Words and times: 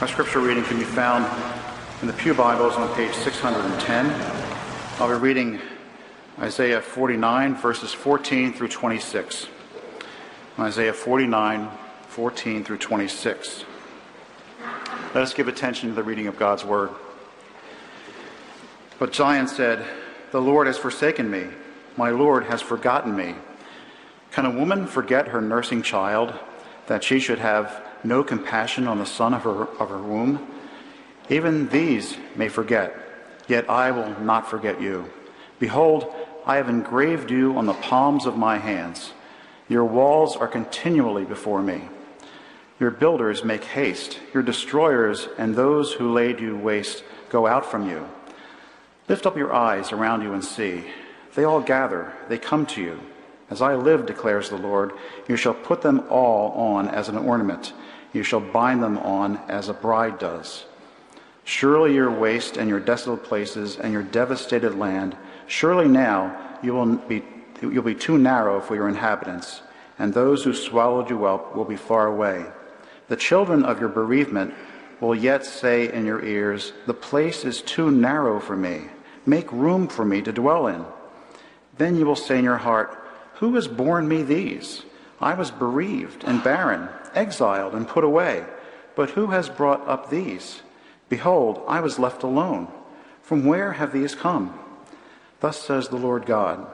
My 0.00 0.08
scripture 0.08 0.40
reading 0.40 0.64
can 0.64 0.76
be 0.76 0.84
found 0.84 1.24
in 2.02 2.08
the 2.08 2.12
Pew 2.14 2.34
Bibles 2.34 2.74
on 2.74 2.92
page 2.96 3.14
610. 3.14 4.10
I'll 4.98 5.08
be 5.08 5.14
reading 5.14 5.60
Isaiah 6.40 6.80
49, 6.80 7.54
verses 7.54 7.92
14 7.92 8.52
through 8.52 8.68
26. 8.68 9.46
Isaiah 10.58 10.92
49, 10.92 11.70
14 12.08 12.64
through 12.64 12.78
26. 12.78 13.64
Let 15.14 15.22
us 15.22 15.32
give 15.32 15.46
attention 15.46 15.90
to 15.90 15.94
the 15.94 16.02
reading 16.02 16.26
of 16.26 16.36
God's 16.36 16.64
word. 16.64 16.90
But 18.98 19.14
Zion 19.14 19.46
said, 19.46 19.86
The 20.32 20.42
Lord 20.42 20.66
has 20.66 20.76
forsaken 20.76 21.30
me, 21.30 21.46
my 21.96 22.10
Lord 22.10 22.46
has 22.46 22.60
forgotten 22.60 23.14
me. 23.14 23.36
Can 24.32 24.44
a 24.44 24.50
woman 24.50 24.88
forget 24.88 25.28
her 25.28 25.40
nursing 25.40 25.82
child, 25.82 26.34
that 26.88 27.04
she 27.04 27.20
should 27.20 27.38
have 27.38 27.83
no 28.04 28.22
compassion 28.22 28.86
on 28.86 28.98
the 28.98 29.06
son 29.06 29.34
of 29.34 29.42
her, 29.42 29.64
of 29.64 29.90
her 29.90 30.02
womb? 30.02 30.46
Even 31.28 31.68
these 31.68 32.16
may 32.36 32.48
forget, 32.48 32.94
yet 33.48 33.68
I 33.70 33.90
will 33.90 34.20
not 34.20 34.48
forget 34.48 34.80
you. 34.80 35.10
Behold, 35.58 36.12
I 36.46 36.56
have 36.56 36.68
engraved 36.68 37.30
you 37.30 37.56
on 37.56 37.66
the 37.66 37.72
palms 37.72 38.26
of 38.26 38.36
my 38.36 38.58
hands. 38.58 39.12
Your 39.68 39.84
walls 39.84 40.36
are 40.36 40.48
continually 40.48 41.24
before 41.24 41.62
me. 41.62 41.88
Your 42.78 42.90
builders 42.90 43.44
make 43.44 43.64
haste. 43.64 44.18
Your 44.34 44.42
destroyers 44.42 45.28
and 45.38 45.54
those 45.54 45.92
who 45.92 46.12
laid 46.12 46.40
you 46.40 46.56
waste 46.56 47.02
go 47.30 47.46
out 47.46 47.64
from 47.64 47.88
you. 47.88 48.06
Lift 49.08 49.26
up 49.26 49.36
your 49.36 49.54
eyes 49.54 49.92
around 49.92 50.22
you 50.22 50.32
and 50.32 50.44
see. 50.44 50.84
They 51.34 51.44
all 51.44 51.60
gather, 51.60 52.12
they 52.28 52.38
come 52.38 52.66
to 52.66 52.82
you. 52.82 53.00
As 53.50 53.60
I 53.60 53.74
live, 53.74 54.06
declares 54.06 54.48
the 54.48 54.56
Lord, 54.56 54.92
you 55.28 55.36
shall 55.36 55.54
put 55.54 55.82
them 55.82 56.04
all 56.08 56.52
on 56.52 56.88
as 56.88 57.08
an 57.08 57.16
ornament. 57.18 57.72
You 58.14 58.22
shall 58.22 58.40
bind 58.40 58.82
them 58.82 58.96
on 58.98 59.38
as 59.48 59.68
a 59.68 59.74
bride 59.74 60.18
does. 60.18 60.64
Surely 61.42 61.94
your 61.94 62.10
waste 62.10 62.56
and 62.56 62.70
your 62.70 62.80
desolate 62.80 63.24
places 63.24 63.76
and 63.76 63.92
your 63.92 64.04
devastated 64.04 64.78
land, 64.78 65.16
surely 65.46 65.88
now 65.88 66.58
you 66.62 66.72
will 66.72 66.96
be, 66.96 67.22
you'll 67.60 67.82
be 67.82 67.94
too 67.94 68.16
narrow 68.16 68.60
for 68.60 68.76
your 68.76 68.88
inhabitants, 68.88 69.60
and 69.98 70.14
those 70.14 70.44
who 70.44 70.54
swallowed 70.54 71.10
you 71.10 71.26
up 71.26 71.54
will 71.54 71.64
be 71.64 71.76
far 71.76 72.06
away. 72.06 72.46
The 73.08 73.16
children 73.16 73.64
of 73.64 73.80
your 73.80 73.90
bereavement 73.90 74.54
will 75.00 75.14
yet 75.14 75.44
say 75.44 75.92
in 75.92 76.06
your 76.06 76.24
ears, 76.24 76.72
The 76.86 76.94
place 76.94 77.44
is 77.44 77.60
too 77.60 77.90
narrow 77.90 78.40
for 78.40 78.56
me. 78.56 78.82
Make 79.26 79.52
room 79.52 79.88
for 79.88 80.04
me 80.04 80.22
to 80.22 80.32
dwell 80.32 80.68
in. 80.68 80.84
Then 81.76 81.96
you 81.96 82.06
will 82.06 82.16
say 82.16 82.38
in 82.38 82.44
your 82.44 82.58
heart, 82.58 82.96
Who 83.34 83.54
has 83.56 83.68
borne 83.68 84.08
me 84.08 84.22
these? 84.22 84.84
I 85.24 85.32
was 85.32 85.50
bereaved 85.50 86.22
and 86.24 86.44
barren, 86.44 86.90
exiled 87.14 87.74
and 87.74 87.88
put 87.88 88.04
away. 88.04 88.44
But 88.94 89.10
who 89.10 89.28
has 89.28 89.48
brought 89.48 89.88
up 89.88 90.10
these? 90.10 90.60
Behold, 91.08 91.62
I 91.66 91.80
was 91.80 91.98
left 91.98 92.22
alone. 92.22 92.68
From 93.22 93.46
where 93.46 93.72
have 93.72 93.90
these 93.90 94.14
come? 94.14 94.58
Thus 95.40 95.62
says 95.62 95.88
the 95.88 95.96
Lord 95.96 96.26
God 96.26 96.66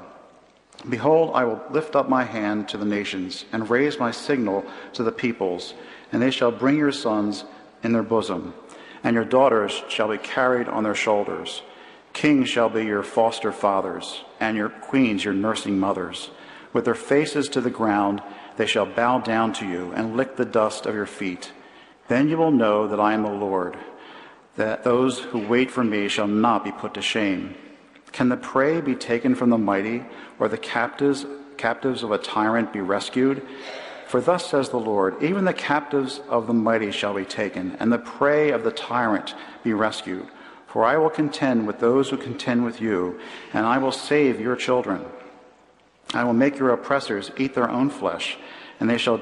Behold, 0.89 1.31
I 1.33 1.45
will 1.45 1.63
lift 1.71 1.95
up 1.95 2.09
my 2.09 2.25
hand 2.25 2.69
to 2.71 2.77
the 2.77 2.85
nations 2.85 3.45
and 3.53 3.71
raise 3.71 4.01
my 4.01 4.11
signal 4.11 4.65
to 4.95 5.05
the 5.05 5.13
peoples, 5.13 5.75
and 6.11 6.21
they 6.21 6.33
shall 6.33 6.51
bring 6.51 6.77
your 6.77 6.91
sons 6.91 7.45
in 7.85 7.93
their 7.93 8.03
bosom, 8.03 8.55
and 9.05 9.15
your 9.15 9.25
daughters 9.25 9.85
shall 9.89 10.09
be 10.09 10.19
carried 10.19 10.69
on 10.69 10.83
their 10.83 10.95
shoulders. 10.95 11.63
Kings 12.15 12.49
shall 12.49 12.69
be 12.69 12.85
your 12.85 13.05
foster 13.05 13.53
fathers, 13.53 14.25
and 14.41 14.57
your 14.57 14.71
queens 14.71 15.25
your 15.25 15.35
nursing 15.35 15.79
mothers. 15.79 16.31
With 16.73 16.85
their 16.85 16.95
faces 16.95 17.49
to 17.51 17.61
the 17.61 17.71
ground, 17.71 18.23
they 18.61 18.67
shall 18.67 18.85
bow 18.85 19.19
down 19.19 19.55
to 19.55 19.67
you 19.67 19.91
and 19.97 20.19
lick 20.19 20.37
the 20.37 20.45
dust 20.45 20.85
of 20.85 20.95
your 20.95 21.07
feet. 21.07 21.51
Then 22.09 22.29
you 22.29 22.37
will 22.37 22.51
know 22.51 22.87
that 22.89 23.01
I 23.01 23.15
am 23.15 23.23
the 23.23 23.31
Lord, 23.31 23.75
that 24.57 24.85
those 24.85 25.19
who 25.19 25.49
wait 25.49 25.71
for 25.71 25.83
me 25.83 26.09
shall 26.09 26.27
not 26.27 26.63
be 26.63 26.71
put 26.71 26.93
to 26.93 27.01
shame. 27.01 27.55
Can 28.13 28.29
the 28.29 28.37
prey 28.37 28.83
be 28.83 28.95
taken 28.95 29.35
from 29.35 29.49
the 29.49 29.57
mighty, 29.57 30.05
or 30.39 30.47
the 30.47 30.59
captives, 30.59 31.25
captives 31.57 32.03
of 32.03 32.11
a 32.11 32.19
tyrant 32.19 32.71
be 32.71 32.83
rescued? 32.83 33.43
For 34.07 34.21
thus 34.21 34.51
says 34.51 34.69
the 34.69 34.77
Lord 34.77 35.23
Even 35.23 35.47
the 35.47 35.55
captives 35.55 36.21
of 36.29 36.47
the 36.47 36.53
mighty 36.53 36.91
shall 36.91 37.15
be 37.15 37.25
taken, 37.25 37.77
and 37.81 37.91
the 37.91 37.99
prey 37.99 38.51
of 38.51 38.63
the 38.63 38.73
tyrant 38.73 39.35
be 39.65 39.73
rescued. 39.73 40.29
For 40.67 40.85
I 40.85 40.99
will 40.99 41.09
contend 41.09 41.67
with 41.67 41.79
those 41.81 42.11
who 42.11 42.19
contend 42.19 42.67
with 42.67 42.79
you, 42.79 43.19
and 43.55 43.65
I 43.65 43.79
will 43.79 43.91
save 43.91 44.39
your 44.39 44.55
children. 44.55 45.07
I 46.13 46.25
will 46.25 46.33
make 46.33 46.59
your 46.59 46.71
oppressors 46.71 47.31
eat 47.37 47.55
their 47.55 47.71
own 47.71 47.91
flesh, 47.91 48.37
and 48.81 48.91
they 48.91 48.99
shall, 48.99 49.21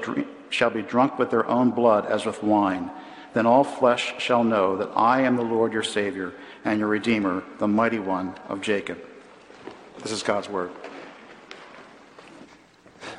shall 0.49 0.69
be 0.69 0.81
drunk 0.81 1.19
with 1.19 1.29
their 1.29 1.47
own 1.47 1.71
blood 1.71 2.05
as 2.05 2.25
with 2.25 2.41
wine. 2.41 2.89
Then 3.33 3.45
all 3.45 3.63
flesh 3.63 4.15
shall 4.17 4.43
know 4.43 4.77
that 4.77 4.89
I 4.95 5.21
am 5.21 5.35
the 5.35 5.43
Lord 5.43 5.71
your 5.71 5.83
Savior 5.83 6.33
and 6.65 6.79
your 6.79 6.87
Redeemer, 6.87 7.43
the 7.59 7.67
mighty 7.67 7.99
one 7.99 8.35
of 8.47 8.61
Jacob. 8.61 8.97
This 9.99 10.11
is 10.11 10.23
God's 10.23 10.49
word. 10.49 10.71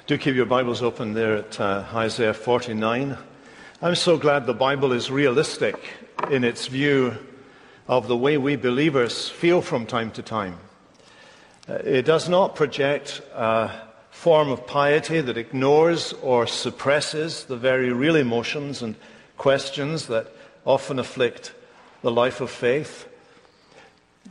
Do 0.07 0.19
keep 0.19 0.35
your 0.35 0.47
Bibles 0.47 0.83
open 0.83 1.15
there 1.15 1.37
at 1.37 1.61
uh, 1.61 1.85
Isaiah 1.95 2.35
49. 2.35 3.17
I'm 3.81 3.95
so 3.95 4.19
glad 4.19 4.47
the 4.47 4.55
Bible 4.55 4.93
is 4.93 5.11
realistic 5.11 5.77
in 6.31 6.43
its 6.43 6.67
view 6.67 7.17
of 7.87 8.09
the 8.09 8.17
way 8.17 8.37
we 8.37 8.57
believers 8.57 9.29
feel 9.29 9.63
from 9.63 9.87
time 9.87 10.11
to 10.13 10.23
time. 10.23 10.59
Uh, 11.71 11.75
it 11.85 12.05
does 12.05 12.29
not 12.29 12.57
project 12.57 13.23
a 13.33 13.71
form 14.11 14.51
of 14.51 14.67
piety 14.67 15.21
that 15.21 15.39
ignores 15.39 16.13
or 16.15 16.45
suppresses 16.45 17.45
the 17.45 17.57
very 17.57 17.93
real 17.93 18.17
emotions 18.17 18.83
and 18.83 18.97
questions 19.37 20.09
that 20.09 20.27
often 20.67 20.99
afflict 20.99 21.55
the 22.03 22.11
life 22.11 22.41
of 22.41 22.51
faith. 22.51 23.07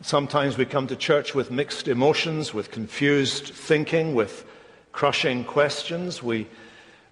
Sometimes 0.02 0.58
we 0.58 0.66
come 0.66 0.88
to 0.88 0.98
church 0.98 1.34
with 1.34 1.50
mixed 1.50 1.88
emotions, 1.88 2.54
with 2.54 2.72
confused 2.72 3.46
thinking, 3.54 4.16
with 4.16 4.46
crushing 4.92 5.46
questions. 5.46 6.22
We 6.22 6.46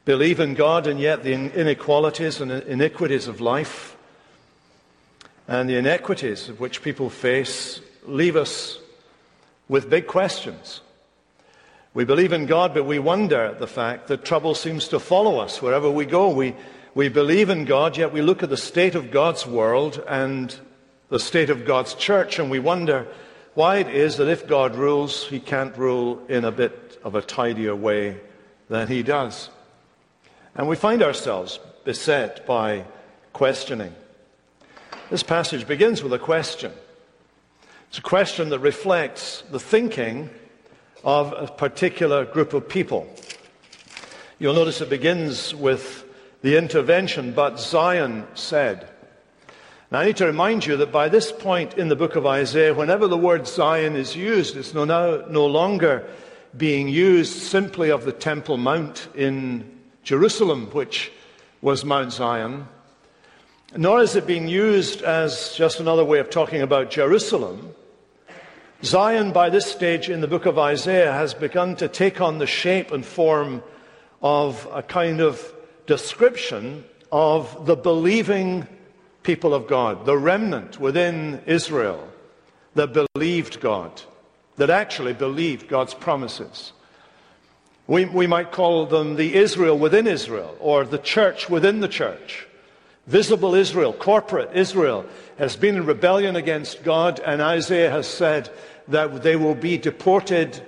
believe 0.03 0.41
in 0.41 0.55
God, 0.55 0.87
and 0.87 0.99
yet 0.99 1.23
the 1.23 1.31
inequalities 1.31 2.41
and 2.41 2.51
iniquities 2.51 3.27
of 3.29 3.39
life 3.39 3.95
and 5.47 5.69
the 5.69 5.77
inequities 5.77 6.49
of 6.49 6.59
which 6.59 6.81
people 6.81 7.09
face 7.09 7.79
leave 8.05 8.35
us 8.35 8.79
with 9.67 9.89
big 9.89 10.07
questions. 10.07 10.81
We 11.93 12.05
believe 12.05 12.31
in 12.31 12.45
God, 12.45 12.73
but 12.73 12.85
we 12.85 12.99
wonder 12.99 13.45
at 13.45 13.59
the 13.59 13.67
fact 13.67 14.07
that 14.07 14.23
trouble 14.23 14.53
seems 14.53 14.87
to 14.89 14.99
follow 14.99 15.39
us 15.39 15.61
wherever 15.61 15.89
we 15.89 16.05
go. 16.05 16.29
We, 16.29 16.55
we 16.93 17.09
believe 17.09 17.49
in 17.49 17.65
God, 17.65 17.97
yet 17.97 18.13
we 18.13 18.21
look 18.21 18.43
at 18.43 18.49
the 18.49 18.57
state 18.57 18.95
of 18.95 19.11
God's 19.11 19.47
world 19.47 20.03
and 20.07 20.55
the 21.09 21.19
state 21.19 21.49
of 21.49 21.65
God's 21.65 21.95
church, 21.95 22.37
and 22.37 22.51
we 22.51 22.59
wonder 22.59 23.07
why 23.53 23.77
it 23.77 23.87
is 23.87 24.17
that 24.17 24.27
if 24.27 24.47
God 24.47 24.75
rules, 24.75 25.25
he 25.27 25.39
can't 25.39 25.75
rule 25.77 26.21
in 26.29 26.45
a 26.45 26.51
bit 26.51 26.99
of 27.03 27.15
a 27.15 27.21
tidier 27.21 27.75
way 27.75 28.19
than 28.69 28.87
he 28.87 29.01
does. 29.01 29.49
And 30.55 30.67
we 30.67 30.75
find 30.75 31.01
ourselves 31.01 31.59
beset 31.83 32.45
by 32.45 32.85
questioning. 33.33 33.95
This 35.09 35.23
passage 35.23 35.67
begins 35.67 36.03
with 36.03 36.13
a 36.13 36.19
question. 36.19 36.71
It's 37.97 38.05
a 38.05 38.09
question 38.09 38.49
that 38.49 38.59
reflects 38.59 39.41
the 39.49 39.59
thinking 39.59 40.29
of 41.03 41.33
a 41.35 41.47
particular 41.47 42.25
group 42.25 42.53
of 42.53 42.69
people. 42.69 43.11
You'll 44.37 44.53
notice 44.53 44.81
it 44.81 44.89
begins 44.91 45.55
with 45.55 46.05
the 46.43 46.57
intervention, 46.57 47.33
but 47.33 47.59
Zion 47.59 48.27
said. 48.35 48.87
Now, 49.89 50.01
I 50.01 50.05
need 50.05 50.17
to 50.17 50.27
remind 50.27 50.63
you 50.63 50.77
that 50.77 50.91
by 50.91 51.09
this 51.09 51.31
point 51.31 51.73
in 51.73 51.87
the 51.87 51.95
book 51.95 52.15
of 52.15 52.27
Isaiah, 52.27 52.75
whenever 52.75 53.07
the 53.07 53.17
word 53.17 53.47
Zion 53.47 53.95
is 53.95 54.15
used, 54.15 54.57
it's 54.57 54.75
no, 54.75 54.85
now, 54.85 55.25
no 55.27 55.47
longer 55.47 56.07
being 56.55 56.89
used 56.89 57.33
simply 57.33 57.89
of 57.89 58.05
the 58.05 58.11
Temple 58.11 58.57
Mount 58.57 59.07
in 59.15 59.75
Jerusalem, 60.03 60.67
which 60.67 61.11
was 61.61 61.83
Mount 61.83 62.13
Zion. 62.13 62.67
Nor 63.75 64.01
is 64.01 64.15
it 64.15 64.27
being 64.27 64.47
used 64.47 65.01
as 65.01 65.55
just 65.57 65.79
another 65.79 66.05
way 66.05 66.19
of 66.19 66.29
talking 66.29 66.61
about 66.61 66.91
Jerusalem. 66.91 67.73
Zion, 68.83 69.31
by 69.31 69.49
this 69.49 69.65
stage 69.65 70.07
in 70.07 70.21
the 70.21 70.27
book 70.27 70.45
of 70.45 70.59
Isaiah, 70.59 71.11
has 71.11 71.33
begun 71.33 71.75
to 71.77 71.87
take 71.87 72.21
on 72.21 72.37
the 72.37 72.45
shape 72.45 72.91
and 72.91 73.03
form 73.03 73.63
of 74.21 74.67
a 74.71 74.83
kind 74.83 75.19
of 75.19 75.53
description 75.87 76.83
of 77.11 77.65
the 77.65 77.75
believing 77.75 78.67
people 79.23 79.55
of 79.55 79.67
God, 79.67 80.05
the 80.05 80.17
remnant 80.17 80.79
within 80.79 81.41
Israel 81.47 82.07
that 82.75 83.07
believed 83.15 83.59
God, 83.59 83.99
that 84.57 84.69
actually 84.69 85.13
believed 85.13 85.67
God's 85.67 85.95
promises. 85.95 86.71
We, 87.87 88.05
we 88.05 88.27
might 88.27 88.51
call 88.51 88.85
them 88.85 89.15
the 89.15 89.33
Israel 89.33 89.77
within 89.77 90.05
Israel, 90.05 90.55
or 90.59 90.85
the 90.85 90.99
church 90.99 91.49
within 91.49 91.79
the 91.79 91.87
church. 91.87 92.46
Visible 93.07 93.55
Israel, 93.55 93.93
corporate 93.93 94.49
Israel, 94.53 95.05
has 95.37 95.55
been 95.55 95.77
in 95.77 95.85
rebellion 95.85 96.35
against 96.35 96.83
God, 96.83 97.21
and 97.25 97.41
Isaiah 97.41 97.89
has 97.89 98.05
said 98.05 98.49
that 98.89 99.23
they 99.23 99.37
will 99.37 99.55
be 99.55 99.77
deported, 99.77 100.61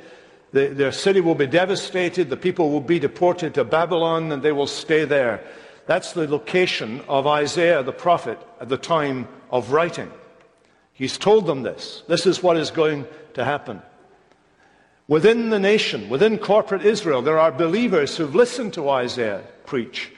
the, 0.54 0.68
their 0.68 0.94
city 0.94 1.20
will 1.20 1.36
be 1.36 1.48
devastated, 1.48 2.30
the 2.30 2.38
people 2.38 2.72
will 2.72 2.80
be 2.80 2.98
deported 2.98 3.54
to 3.56 3.66
Babylon, 3.66 4.32
and 4.32 4.42
they 4.42 4.54
will 4.54 4.68
stay 4.68 5.04
there. 5.04 5.44
That's 5.86 6.14
the 6.14 6.30
location 6.30 7.02
of 7.10 7.28
Isaiah 7.28 7.84
the 7.84 7.92
prophet 7.92 8.40
at 8.62 8.70
the 8.70 8.78
time 8.78 9.28
of 9.52 9.72
writing. 9.72 10.10
He's 10.94 11.18
told 11.18 11.46
them 11.46 11.64
this. 11.64 12.04
This 12.08 12.26
is 12.26 12.42
what 12.42 12.56
is 12.56 12.72
going 12.72 13.06
to 13.34 13.44
happen. 13.44 13.82
Within 15.10 15.50
the 15.50 15.60
nation, 15.60 16.08
within 16.08 16.38
corporate 16.38 16.86
Israel, 16.86 17.22
there 17.22 17.40
are 17.40 17.52
believers 17.52 18.16
who've 18.16 18.36
listened 18.36 18.74
to 18.76 18.90
Isaiah 18.90 19.44
preach. 19.66 20.12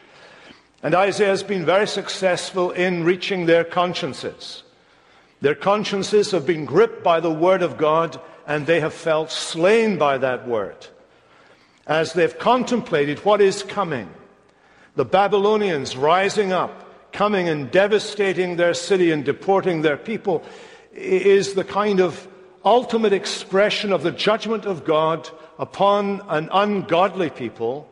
And 0.84 0.96
Isaiah 0.96 1.30
has 1.30 1.44
been 1.44 1.66
very 1.66 1.88
successful 1.88 2.72
in 2.72 3.04
reaching 3.04 3.46
their 3.46 3.64
consciences. 3.64 4.64
Their 5.40 5.56
consciences 5.56 6.32
have 6.32 6.46
been 6.46 6.66
gripped 6.66 7.04
by 7.04 7.20
the 7.20 7.32
Word 7.32 7.62
of 7.62 7.78
God, 7.78 8.20
and 8.48 8.66
they 8.66 8.80
have 8.80 8.94
felt 8.94 9.32
slain 9.32 9.98
by 9.98 10.18
that 10.18 10.48
Word. 10.48 10.88
As 11.86 12.14
they've 12.14 12.38
contemplated 12.38 13.20
what 13.26 13.42
is 13.42 13.64
coming, 13.64 14.10
the 14.96 15.06
Babylonians 15.06 15.96
rising 15.96 16.52
up, 16.52 17.12
coming 17.12 17.48
and 17.48 17.70
devastating 17.70 18.56
their 18.56 18.74
city 18.74 19.12
and 19.12 19.24
deporting 19.24 19.82
their 19.82 19.98
people, 19.98 20.44
is 20.94 21.54
the 21.54 21.64
kind 21.64 22.00
of 22.00 22.28
ultimate 22.66 23.14
expression 23.14 23.92
of 23.92 24.04
the 24.04 24.12
judgment 24.12 24.66
of 24.66 24.86
God 24.86 25.30
upon 25.58 26.22
an 26.28 26.50
ungodly 26.52 27.30
people 27.30 27.88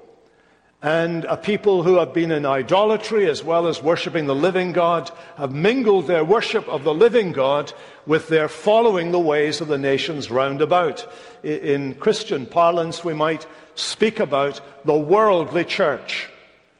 and 0.82 1.26
a 1.26 1.36
people 1.36 1.84
who 1.84 1.96
have 1.96 2.14
been 2.14 2.32
in 2.32 2.46
idolatry 2.46 3.30
as 3.30 3.44
well 3.44 3.68
as 3.68 3.84
worshipping 3.84 4.28
the 4.28 4.36
living 4.36 4.72
God 4.72 5.12
have 5.36 5.54
mingled 5.54 6.08
their 6.08 6.24
worship 6.24 6.68
of 6.70 6.86
the 6.86 6.94
living 6.94 7.34
God 7.34 7.74
with 8.06 8.30
their 8.30 8.48
following 8.48 9.12
the 9.12 9.20
ways 9.20 9.60
of 9.60 9.68
the 9.68 9.78
nations 9.78 10.32
round 10.32 10.62
about. 10.62 11.06
In 11.44 11.96
Christian 11.96 12.46
parlance, 12.46 13.04
we 13.04 13.14
might 13.14 13.46
speak 13.76 14.22
about 14.22 14.62
the 14.86 14.98
worldly 14.98 15.66
church. 15.66 16.30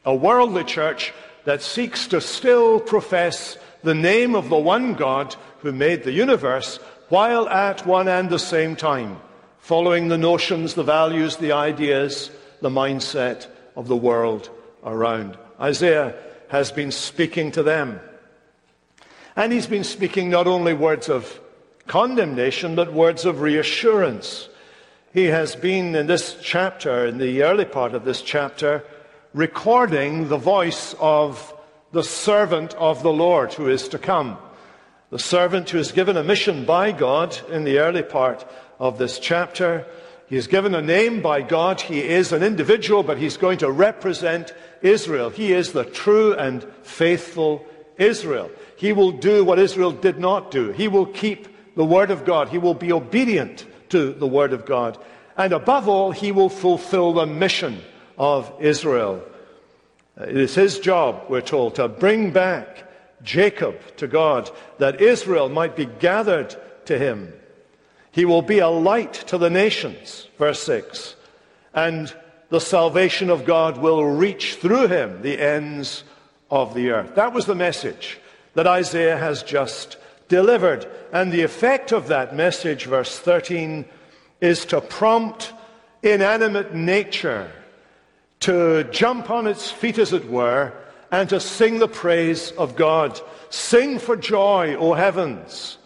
A 0.06 0.14
worldly 0.14 0.64
church 0.64 1.12
that 1.44 1.60
seeks 1.60 2.06
to 2.08 2.22
still 2.22 2.80
profess 2.80 3.58
the 3.82 3.94
name 3.94 4.34
of 4.34 4.48
the 4.48 4.58
one 4.58 4.94
God 4.94 5.36
who 5.58 5.72
made 5.72 6.04
the 6.04 6.12
universe, 6.12 6.78
while 7.10 7.46
at 7.50 7.86
one 7.86 8.08
and 8.08 8.30
the 8.30 8.38
same 8.38 8.76
time 8.76 9.20
following 9.58 10.08
the 10.08 10.18
notions, 10.18 10.72
the 10.72 10.82
values, 10.82 11.36
the 11.36 11.52
ideas, 11.52 12.30
the 12.62 12.70
mindset 12.70 13.46
of 13.80 13.88
the 13.88 13.96
world 13.96 14.50
around. 14.84 15.36
Isaiah 15.58 16.14
has 16.48 16.70
been 16.70 16.92
speaking 16.92 17.50
to 17.52 17.62
them. 17.62 17.98
And 19.34 19.52
he's 19.52 19.66
been 19.66 19.84
speaking 19.84 20.28
not 20.30 20.46
only 20.46 20.74
words 20.74 21.08
of 21.08 21.40
condemnation, 21.86 22.76
but 22.76 22.92
words 22.92 23.24
of 23.24 23.40
reassurance. 23.40 24.48
He 25.12 25.24
has 25.24 25.56
been 25.56 25.94
in 25.94 26.06
this 26.06 26.36
chapter, 26.42 27.06
in 27.06 27.18
the 27.18 27.42
early 27.42 27.64
part 27.64 27.94
of 27.94 28.04
this 28.04 28.22
chapter, 28.22 28.84
recording 29.34 30.28
the 30.28 30.36
voice 30.36 30.94
of 31.00 31.54
the 31.92 32.04
servant 32.04 32.74
of 32.74 33.02
the 33.02 33.12
Lord 33.12 33.54
who 33.54 33.68
is 33.68 33.88
to 33.88 33.98
come 33.98 34.36
the 35.10 35.18
servant 35.18 35.68
who 35.70 35.78
is 35.78 35.90
given 35.90 36.16
a 36.16 36.22
mission 36.22 36.64
by 36.64 36.92
God 36.92 37.36
in 37.50 37.64
the 37.64 37.78
early 37.80 38.02
part 38.02 38.48
of 38.78 38.96
this 38.96 39.18
chapter. 39.18 39.84
He 40.30 40.36
is 40.36 40.46
given 40.46 40.76
a 40.76 40.80
name 40.80 41.22
by 41.22 41.42
God. 41.42 41.80
He 41.80 41.98
is 41.98 42.30
an 42.30 42.44
individual, 42.44 43.02
but 43.02 43.18
he's 43.18 43.36
going 43.36 43.58
to 43.58 43.70
represent 43.70 44.54
Israel. 44.80 45.28
He 45.28 45.52
is 45.52 45.72
the 45.72 45.84
true 45.84 46.34
and 46.34 46.64
faithful 46.84 47.66
Israel. 47.98 48.48
He 48.76 48.92
will 48.92 49.10
do 49.10 49.44
what 49.44 49.58
Israel 49.58 49.90
did 49.90 50.20
not 50.20 50.52
do. 50.52 50.70
He 50.70 50.86
will 50.86 51.06
keep 51.06 51.74
the 51.74 51.84
word 51.84 52.12
of 52.12 52.24
God. 52.24 52.48
He 52.48 52.58
will 52.58 52.74
be 52.74 52.92
obedient 52.92 53.66
to 53.88 54.12
the 54.12 54.26
word 54.28 54.52
of 54.52 54.64
God. 54.64 54.98
And 55.36 55.52
above 55.52 55.88
all, 55.88 56.12
he 56.12 56.30
will 56.30 56.48
fulfill 56.48 57.12
the 57.12 57.26
mission 57.26 57.80
of 58.16 58.52
Israel. 58.60 59.22
It 60.16 60.36
is 60.36 60.54
his 60.54 60.78
job, 60.78 61.24
we're 61.28 61.40
told, 61.40 61.74
to 61.74 61.88
bring 61.88 62.30
back 62.30 62.84
Jacob 63.24 63.80
to 63.96 64.06
God, 64.06 64.48
that 64.78 65.00
Israel 65.00 65.48
might 65.48 65.74
be 65.74 65.86
gathered 65.86 66.54
to 66.84 66.96
him. 66.96 67.32
He 68.12 68.24
will 68.24 68.42
be 68.42 68.58
a 68.58 68.68
light 68.68 69.14
to 69.28 69.38
the 69.38 69.50
nations, 69.50 70.28
verse 70.38 70.62
6. 70.62 71.14
And 71.74 72.12
the 72.48 72.60
salvation 72.60 73.30
of 73.30 73.44
God 73.44 73.78
will 73.78 74.04
reach 74.04 74.56
through 74.56 74.88
him 74.88 75.22
the 75.22 75.40
ends 75.40 76.02
of 76.50 76.74
the 76.74 76.90
earth. 76.90 77.14
That 77.14 77.32
was 77.32 77.46
the 77.46 77.54
message 77.54 78.18
that 78.54 78.66
Isaiah 78.66 79.16
has 79.16 79.42
just 79.42 79.96
delivered. 80.28 80.86
And 81.12 81.30
the 81.30 81.42
effect 81.42 81.92
of 81.92 82.08
that 82.08 82.34
message, 82.34 82.86
verse 82.86 83.18
13, 83.18 83.84
is 84.40 84.64
to 84.66 84.80
prompt 84.80 85.52
inanimate 86.02 86.74
nature 86.74 87.50
to 88.40 88.84
jump 88.84 89.30
on 89.30 89.46
its 89.46 89.70
feet, 89.70 89.98
as 89.98 90.12
it 90.12 90.28
were, 90.28 90.72
and 91.12 91.28
to 91.28 91.38
sing 91.38 91.78
the 91.78 91.88
praise 91.88 92.52
of 92.52 92.74
God. 92.74 93.20
Sing 93.50 93.98
for 93.98 94.16
joy, 94.16 94.74
O 94.76 94.94
heavens, 94.94 95.76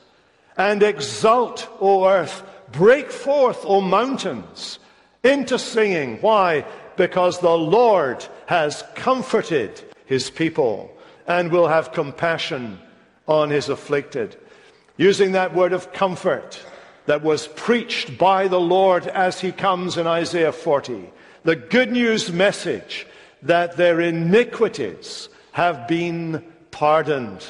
and 0.57 0.83
exult, 0.83 1.69
O 1.81 2.07
earth. 2.07 2.43
Break 2.73 3.11
forth, 3.11 3.65
O 3.65 3.81
mountains, 3.81 4.79
into 5.23 5.59
singing. 5.59 6.19
Why? 6.21 6.65
Because 6.97 7.41
the 7.41 7.57
Lord 7.57 8.25
has 8.47 8.85
comforted 8.95 9.83
his 10.07 10.31
people 10.31 10.97
and 11.27 11.51
will 11.51 11.69
have 11.69 11.93
compassion 11.93 12.79
on 13.27 13.51
his 13.51 13.69
afflicted. 13.69 14.37
Using 14.97 15.33
that 15.33 15.55
word 15.55 15.73
of 15.73 15.93
comfort 15.93 16.61
that 17.07 17.23
was 17.23 17.49
preached 17.49 18.19
by 18.19 18.49
the 18.49 18.61
Lord 18.61 19.07
as 19.09 19.41
he 19.41 19.53
comes 19.53 19.97
in 19.97 20.07
Isaiah 20.07 20.53
40, 20.53 21.11
the 21.43 21.57
good 21.57 21.93
news 21.93 22.33
message 22.33 23.07
that 23.43 23.77
their 23.77 24.01
iniquities 24.01 25.29
have 25.53 25.87
been 25.87 26.45
pardoned. 26.71 27.45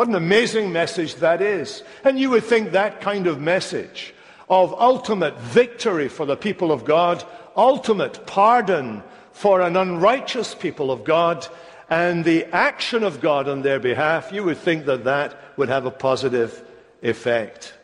What 0.00 0.08
an 0.08 0.14
amazing 0.14 0.72
message 0.72 1.16
that 1.16 1.42
is. 1.42 1.82
And 2.04 2.18
you 2.18 2.30
would 2.30 2.44
think 2.44 2.72
that 2.72 3.02
kind 3.02 3.26
of 3.26 3.38
message 3.38 4.14
of 4.48 4.72
ultimate 4.80 5.38
victory 5.38 6.08
for 6.08 6.24
the 6.24 6.38
people 6.38 6.72
of 6.72 6.86
God, 6.86 7.22
ultimate 7.54 8.26
pardon 8.26 9.02
for 9.32 9.60
an 9.60 9.76
unrighteous 9.76 10.54
people 10.54 10.90
of 10.90 11.04
God, 11.04 11.46
and 11.90 12.24
the 12.24 12.46
action 12.46 13.02
of 13.02 13.20
God 13.20 13.46
on 13.46 13.60
their 13.60 13.78
behalf, 13.78 14.32
you 14.32 14.42
would 14.42 14.56
think 14.56 14.86
that 14.86 15.04
that 15.04 15.38
would 15.58 15.68
have 15.68 15.84
a 15.84 15.90
positive 15.90 16.64
effect. 17.02 17.74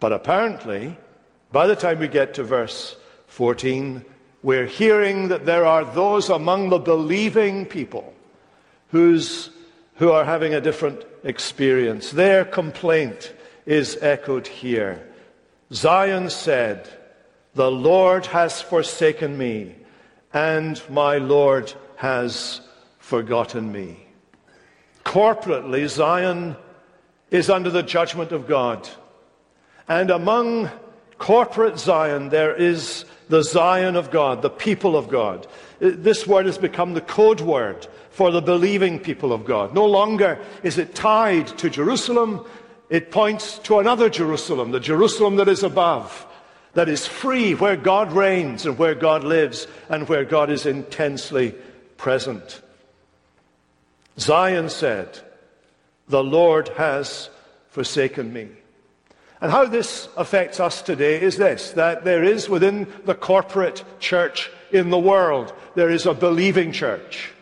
But 0.00 0.12
apparently, 0.12 0.96
by 1.52 1.68
the 1.68 1.76
time 1.76 2.00
we 2.00 2.08
get 2.08 2.34
to 2.34 2.42
verse 2.42 2.96
14, 3.28 4.04
we're 4.42 4.66
hearing 4.66 5.28
that 5.28 5.46
there 5.46 5.66
are 5.66 5.84
those 5.84 6.30
among 6.30 6.70
the 6.70 6.80
believing 6.80 7.64
people 7.64 8.12
who's, 8.88 9.50
who 10.00 10.10
are 10.10 10.24
having 10.24 10.54
a 10.54 10.62
different 10.62 11.04
experience. 11.24 12.10
Their 12.10 12.42
complaint 12.42 13.34
is 13.66 13.98
echoed 14.00 14.46
here. 14.46 15.06
Zion 15.74 16.30
said, 16.30 16.88
The 17.54 17.70
Lord 17.70 18.24
has 18.24 18.62
forsaken 18.62 19.36
me, 19.36 19.74
and 20.32 20.80
my 20.88 21.18
Lord 21.18 21.74
has 21.96 22.62
forgotten 22.98 23.70
me. 23.70 24.06
Corporately, 25.04 25.86
Zion 25.86 26.56
is 27.30 27.50
under 27.50 27.68
the 27.68 27.82
judgment 27.82 28.32
of 28.32 28.48
God. 28.48 28.88
And 29.86 30.10
among 30.10 30.70
corporate 31.18 31.78
Zion, 31.78 32.30
there 32.30 32.56
is 32.56 33.04
the 33.28 33.42
Zion 33.42 33.96
of 33.96 34.10
God, 34.10 34.40
the 34.40 34.48
people 34.48 34.96
of 34.96 35.10
God. 35.10 35.46
This 35.78 36.26
word 36.26 36.46
has 36.46 36.56
become 36.56 36.94
the 36.94 37.02
code 37.02 37.42
word 37.42 37.86
for 38.20 38.30
the 38.30 38.42
believing 38.42 38.98
people 38.98 39.32
of 39.32 39.46
God. 39.46 39.74
No 39.74 39.86
longer 39.86 40.38
is 40.62 40.76
it 40.76 40.94
tied 40.94 41.46
to 41.56 41.70
Jerusalem, 41.70 42.44
it 42.90 43.10
points 43.10 43.56
to 43.60 43.78
another 43.78 44.10
Jerusalem, 44.10 44.72
the 44.72 44.78
Jerusalem 44.78 45.36
that 45.36 45.48
is 45.48 45.62
above, 45.62 46.26
that 46.74 46.90
is 46.90 47.06
free, 47.06 47.54
where 47.54 47.78
God 47.78 48.12
reigns 48.12 48.66
and 48.66 48.76
where 48.76 48.94
God 48.94 49.24
lives 49.24 49.66
and 49.88 50.06
where 50.06 50.26
God 50.26 50.50
is 50.50 50.66
intensely 50.66 51.54
present. 51.96 52.60
Zion 54.18 54.68
said, 54.68 55.18
The 56.08 56.22
Lord 56.22 56.68
has 56.76 57.30
forsaken 57.70 58.34
me. 58.34 58.48
And 59.40 59.50
how 59.50 59.64
this 59.64 60.10
affects 60.14 60.60
us 60.60 60.82
today 60.82 61.22
is 61.22 61.38
this 61.38 61.70
that 61.70 62.04
there 62.04 62.22
is 62.22 62.50
within 62.50 62.86
the 63.06 63.14
corporate 63.14 63.82
church 63.98 64.50
in 64.72 64.90
the 64.90 64.98
world, 64.98 65.54
there 65.74 65.88
is 65.88 66.04
a 66.04 66.12
believing 66.12 66.70
church. 66.70 67.32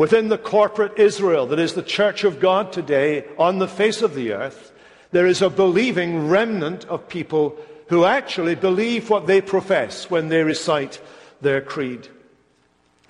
Within 0.00 0.30
the 0.30 0.38
corporate 0.38 0.98
Israel, 0.98 1.44
that 1.48 1.58
is 1.58 1.74
the 1.74 1.82
church 1.82 2.24
of 2.24 2.40
God 2.40 2.72
today 2.72 3.26
on 3.36 3.58
the 3.58 3.68
face 3.68 4.00
of 4.00 4.14
the 4.14 4.32
earth, 4.32 4.72
there 5.12 5.26
is 5.26 5.42
a 5.42 5.50
believing 5.50 6.26
remnant 6.26 6.86
of 6.86 7.06
people 7.06 7.54
who 7.88 8.06
actually 8.06 8.54
believe 8.54 9.10
what 9.10 9.26
they 9.26 9.42
profess 9.42 10.10
when 10.10 10.28
they 10.28 10.42
recite 10.42 11.02
their 11.42 11.60
creed. 11.60 12.08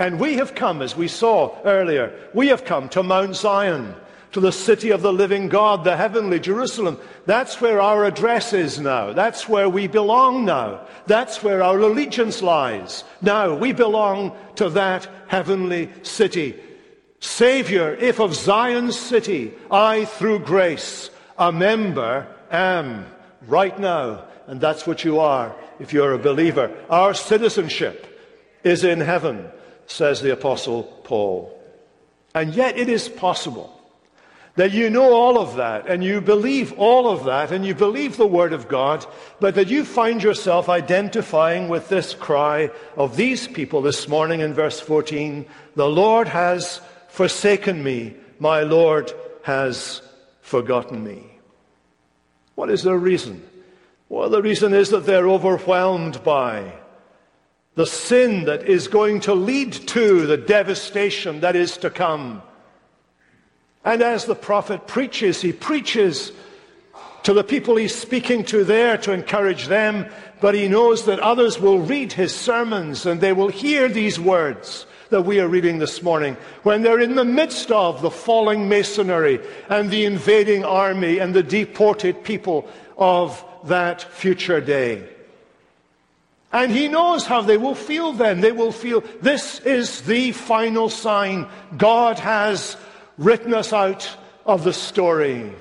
And 0.00 0.18
we 0.18 0.34
have 0.34 0.56
come, 0.56 0.82
as 0.82 0.96
we 0.96 1.06
saw 1.06 1.56
earlier, 1.64 2.12
we 2.34 2.48
have 2.48 2.64
come 2.64 2.88
to 2.88 3.04
Mount 3.04 3.36
Zion 3.36 3.94
to 4.32 4.40
the 4.40 4.50
city 4.50 4.90
of 4.90 5.00
the 5.00 5.12
living 5.12 5.48
God, 5.48 5.84
the 5.84 5.96
heavenly 5.96 6.40
Jerusalem. 6.40 6.98
That's 7.24 7.60
where 7.60 7.80
our 7.80 8.04
address 8.04 8.52
is 8.52 8.80
now. 8.80 9.12
That's 9.12 9.48
where 9.48 9.68
we 9.68 9.86
belong 9.86 10.44
now. 10.44 10.88
That's 11.06 11.40
where 11.40 11.62
our 11.62 11.78
allegiance 11.78 12.42
lies. 12.42 13.04
Now 13.22 13.54
we 13.54 13.72
belong 13.72 14.36
to 14.56 14.68
that 14.70 15.06
heavenly 15.28 15.88
city. 16.02 16.60
Savior, 17.20 17.94
if 17.94 18.18
of 18.18 18.34
Zion's 18.34 18.98
city 18.98 19.52
I, 19.70 20.06
through 20.06 20.40
grace, 20.40 21.10
a 21.38 21.52
member 21.52 22.26
am 22.50 23.06
right 23.46 23.78
now. 23.78 24.24
And 24.46 24.60
that's 24.60 24.86
what 24.86 25.04
you 25.04 25.20
are 25.20 25.54
if 25.78 25.92
you're 25.92 26.14
a 26.14 26.18
believer. 26.18 26.74
Our 26.88 27.14
citizenship 27.14 28.06
is 28.64 28.84
in 28.84 29.00
heaven, 29.00 29.48
says 29.86 30.22
the 30.22 30.32
Apostle 30.32 30.84
Paul. 31.04 31.56
And 32.34 32.54
yet 32.54 32.78
it 32.78 32.88
is 32.88 33.08
possible 33.08 33.76
that 34.56 34.72
you 34.72 34.90
know 34.90 35.14
all 35.14 35.38
of 35.38 35.56
that 35.56 35.88
and 35.88 36.02
you 36.02 36.20
believe 36.20 36.72
all 36.72 37.08
of 37.08 37.24
that 37.24 37.52
and 37.52 37.64
you 37.64 37.74
believe 37.74 38.16
the 38.16 38.26
Word 38.26 38.52
of 38.52 38.68
God, 38.68 39.06
but 39.38 39.54
that 39.54 39.68
you 39.68 39.84
find 39.84 40.22
yourself 40.22 40.68
identifying 40.68 41.68
with 41.68 41.88
this 41.88 42.14
cry 42.14 42.70
of 42.96 43.16
these 43.16 43.46
people 43.46 43.82
this 43.82 44.08
morning 44.08 44.40
in 44.40 44.52
verse 44.52 44.80
14 44.80 45.46
The 45.76 45.88
Lord 45.88 46.28
has 46.28 46.80
forsaken 47.20 47.84
me, 47.84 48.14
my 48.38 48.62
Lord 48.62 49.12
has 49.42 50.00
forgotten 50.40 51.04
me. 51.04 51.22
What 52.54 52.70
is 52.70 52.82
their 52.82 52.96
reason? 52.96 53.46
Well, 54.08 54.30
the 54.30 54.40
reason 54.40 54.72
is 54.72 54.88
that 54.88 55.04
they're 55.04 55.28
overwhelmed 55.28 56.24
by 56.24 56.72
the 57.74 57.84
sin 57.84 58.46
that 58.46 58.66
is 58.66 58.88
going 58.88 59.20
to 59.20 59.34
lead 59.34 59.74
to 59.88 60.26
the 60.26 60.38
devastation 60.38 61.40
that 61.40 61.56
is 61.56 61.76
to 61.84 61.90
come. 61.90 62.40
And 63.84 64.00
as 64.00 64.24
the 64.24 64.34
prophet 64.34 64.86
preaches, 64.86 65.42
he 65.42 65.52
preaches 65.52 66.32
to 67.24 67.34
the 67.34 67.44
people 67.44 67.76
he's 67.76 67.94
speaking 67.94 68.44
to 68.44 68.64
there 68.64 68.96
to 68.96 69.12
encourage 69.12 69.66
them, 69.66 70.06
but 70.40 70.54
he 70.54 70.68
knows 70.68 71.04
that 71.04 71.20
others 71.20 71.60
will 71.60 71.80
read 71.80 72.14
his 72.14 72.34
sermons 72.34 73.04
and 73.04 73.20
they 73.20 73.34
will 73.34 73.48
hear 73.48 73.90
these 73.90 74.18
words 74.18 74.86
that 75.10 75.22
we 75.22 75.40
are 75.40 75.48
reading 75.48 75.78
this 75.78 76.02
morning 76.02 76.36
when 76.62 76.82
they're 76.82 77.00
in 77.00 77.16
the 77.16 77.24
midst 77.24 77.70
of 77.70 78.00
the 78.00 78.10
falling 78.10 78.68
masonry 78.68 79.40
and 79.68 79.90
the 79.90 80.04
invading 80.04 80.64
army 80.64 81.18
and 81.18 81.34
the 81.34 81.42
deported 81.42 82.24
people 82.24 82.68
of 82.96 83.44
that 83.64 84.02
future 84.02 84.60
day. 84.60 85.06
And 86.52 86.72
he 86.72 86.88
knows 86.88 87.26
how 87.26 87.42
they 87.42 87.56
will 87.56 87.74
feel 87.74 88.12
then. 88.12 88.40
They 88.40 88.52
will 88.52 88.72
feel 88.72 89.02
this 89.20 89.60
is 89.60 90.02
the 90.02 90.32
final 90.32 90.88
sign. 90.88 91.48
God 91.76 92.18
has 92.18 92.76
written 93.18 93.54
us 93.54 93.72
out 93.72 94.08
of 94.46 94.64
the 94.64 94.72
story. 94.72 95.52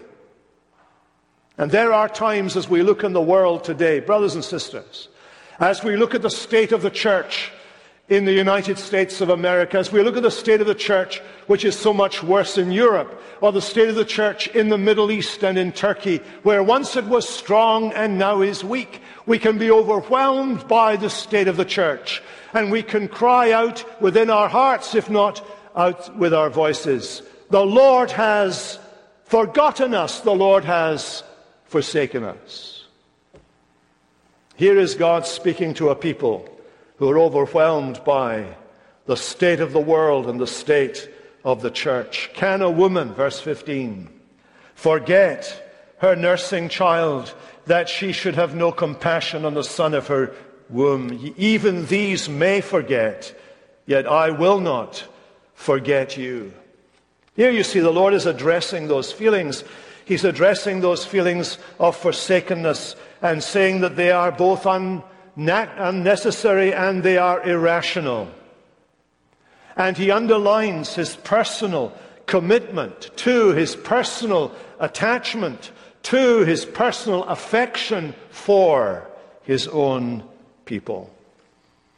And 1.57 1.69
there 1.71 1.93
are 1.93 2.07
times 2.07 2.55
as 2.55 2.69
we 2.69 2.81
look 2.81 3.03
in 3.03 3.13
the 3.13 3.21
world 3.21 3.63
today, 3.63 3.99
brothers 3.99 4.33
and 4.33 4.43
sisters, 4.43 5.09
as 5.59 5.83
we 5.83 5.97
look 5.97 6.15
at 6.15 6.21
the 6.21 6.29
state 6.29 6.71
of 6.71 6.81
the 6.81 6.89
church 6.89 7.51
in 8.09 8.25
the 8.25 8.33
United 8.33 8.79
States 8.79 9.21
of 9.21 9.29
America, 9.29 9.77
as 9.77 9.91
we 9.91 10.01
look 10.01 10.17
at 10.17 10.23
the 10.23 10.31
state 10.31 10.61
of 10.61 10.67
the 10.67 10.73
church, 10.73 11.19
which 11.45 11.63
is 11.63 11.77
so 11.77 11.93
much 11.93 12.23
worse 12.23 12.57
in 12.57 12.71
Europe, 12.71 13.21
or 13.39 13.51
the 13.51 13.61
state 13.61 13.87
of 13.87 13.95
the 13.95 14.03
church 14.03 14.47
in 14.47 14.69
the 14.69 14.77
Middle 14.77 15.11
East 15.11 15.43
and 15.43 15.59
in 15.59 15.71
Turkey, 15.71 16.17
where 16.41 16.63
once 16.63 16.95
it 16.95 17.05
was 17.05 17.29
strong 17.29 17.93
and 17.93 18.17
now 18.17 18.41
is 18.41 18.63
weak, 18.63 19.01
we 19.27 19.37
can 19.37 19.59
be 19.59 19.69
overwhelmed 19.69 20.67
by 20.67 20.95
the 20.95 21.09
state 21.09 21.47
of 21.47 21.55
the 21.55 21.65
church. 21.65 22.23
And 22.53 22.71
we 22.71 22.81
can 22.81 23.07
cry 23.07 23.51
out 23.51 23.85
within 24.01 24.31
our 24.31 24.49
hearts, 24.49 24.95
if 24.95 25.07
not 25.07 25.45
out 25.75 26.17
with 26.17 26.33
our 26.33 26.49
voices. 26.49 27.21
The 27.51 27.63
Lord 27.63 28.09
has 28.09 28.79
forgotten 29.25 29.93
us. 29.93 30.21
The 30.21 30.31
Lord 30.31 30.65
has 30.65 31.23
forsaken 31.65 32.23
us. 32.23 32.85
Here 34.55 34.79
is 34.79 34.95
God 34.95 35.27
speaking 35.27 35.75
to 35.75 35.89
a 35.89 35.95
people 35.95 36.49
who 36.99 37.09
are 37.09 37.17
overwhelmed 37.17 38.03
by 38.03 38.45
the 39.05 39.15
state 39.17 39.61
of 39.61 39.73
the 39.73 39.79
world 39.79 40.27
and 40.27 40.39
the 40.39 40.45
state 40.45 41.09
of 41.43 41.61
the 41.61 41.71
church. 41.71 42.29
Can 42.33 42.61
a 42.61 42.69
woman, 42.69 43.13
verse 43.13 43.39
15, 43.39 44.09
forget 44.75 45.65
her 45.99 46.15
nursing 46.15 46.69
child 46.69 47.33
that 47.65 47.87
she 47.87 48.11
should 48.11 48.35
have 48.35 48.53
no 48.53 48.71
compassion 48.71 49.45
on 49.45 49.53
the 49.53 49.63
son 49.63 49.93
of 49.93 50.07
her 50.07 50.35
womb. 50.69 51.33
Even 51.37 51.85
these 51.85 52.27
may 52.27 52.59
forget, 52.59 53.33
yet 53.85 54.05
I 54.05 54.31
will 54.31 54.59
not 54.59 55.05
forget 55.53 56.17
you. 56.17 56.53
Here 57.35 57.51
you 57.51 57.63
see 57.63 57.79
the 57.79 57.91
Lord 57.91 58.13
is 58.13 58.25
addressing 58.25 58.89
those 58.89 59.11
feelings. 59.11 59.63
He's 60.03 60.25
addressing 60.25 60.81
those 60.81 61.05
feelings 61.05 61.57
of 61.79 61.95
forsakenness 61.95 62.95
and 63.21 63.41
saying 63.41 63.81
that 63.81 63.95
they 63.95 64.11
are 64.11 64.31
both 64.31 64.65
un- 64.65 65.03
unnecessary 65.35 66.73
and 66.73 67.03
they 67.03 67.17
are 67.17 67.43
irrational. 67.43 68.29
And 69.75 69.97
he 69.97 70.11
underlines 70.11 70.95
his 70.95 71.15
personal 71.15 71.93
commitment 72.25 73.11
to 73.17 73.53
his 73.53 73.75
personal 73.75 74.53
attachment 74.79 75.71
to 76.03 76.43
his 76.45 76.65
personal 76.65 77.23
affection 77.25 78.15
for 78.29 79.07
his 79.43 79.67
own 79.67 80.23
people. 80.65 81.13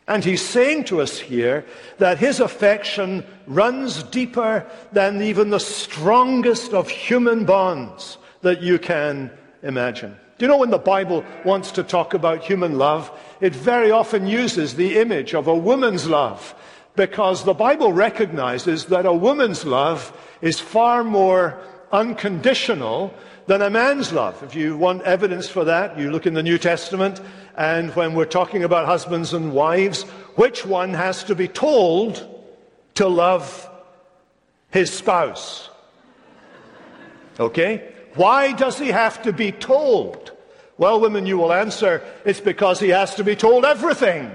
And 0.08 0.24
he's 0.24 0.42
saying 0.42 0.86
to 0.86 1.02
us 1.02 1.20
here 1.20 1.66
that 2.00 2.18
his 2.18 2.40
affection 2.40 3.24
runs 3.48 4.04
deeper 4.04 4.66
than 4.92 5.22
even 5.22 5.50
the 5.50 5.60
strongest 5.60 6.74
of 6.74 6.90
human 6.90 7.46
bonds 7.46 8.18
that 8.42 8.62
you 8.62 8.80
can 8.80 9.32
imagine. 9.64 10.18
Do 10.42 10.46
you 10.46 10.50
know 10.50 10.58
when 10.58 10.72
the 10.72 10.80
Bible 10.80 11.24
wants 11.46 11.72
to 11.74 11.84
talk 11.84 12.16
about 12.16 12.44
human 12.44 12.80
love, 12.80 13.12
it 13.42 13.54
very 13.54 13.92
often 13.92 14.26
uses 14.26 14.74
the 14.74 14.98
image 14.98 15.36
of 15.36 15.46
a 15.46 15.56
woman's 15.56 16.08
love 16.08 16.56
because 16.96 17.44
the 17.44 17.54
Bible 17.54 17.94
recognizes 17.94 18.86
that 18.86 19.06
a 19.06 19.14
woman's 19.14 19.66
love 19.66 20.12
is 20.42 20.60
far 20.60 21.04
more 21.04 21.60
unconditional 21.92 23.14
than 23.46 23.62
a 23.62 23.70
man's 23.70 24.12
love. 24.12 24.42
If 24.42 24.56
you 24.56 24.76
want 24.76 25.04
evidence 25.04 25.48
for 25.48 25.64
that, 25.66 26.00
you 26.00 26.10
look 26.10 26.26
in 26.26 26.34
the 26.34 26.42
New 26.42 26.58
Testament, 26.58 27.22
and 27.56 27.96
when 27.96 28.16
we're 28.16 28.26
talking 28.26 28.64
about 28.64 28.88
husbands 28.88 29.36
and 29.36 29.54
wives, 29.54 30.02
which 30.38 30.66
one 30.66 30.96
has 30.96 31.24
to 31.26 31.36
be 31.36 31.48
told 31.48 32.28
to 32.96 33.08
love 33.08 33.70
his 34.72 34.92
spouse? 34.92 35.70
Okay? 37.40 37.94
Why 38.16 38.54
does 38.54 38.80
he 38.80 38.88
have 38.88 39.22
to 39.22 39.32
be 39.32 39.52
told? 39.52 40.31
Well, 40.82 41.00
women, 41.00 41.28
you 41.28 41.38
will 41.38 41.54
answer, 41.54 42.02
it's 42.26 42.40
because 42.40 42.80
he 42.80 42.90
has 42.90 43.14
to 43.14 43.24
be 43.24 43.36
told 43.36 43.66
everything. 43.66 44.32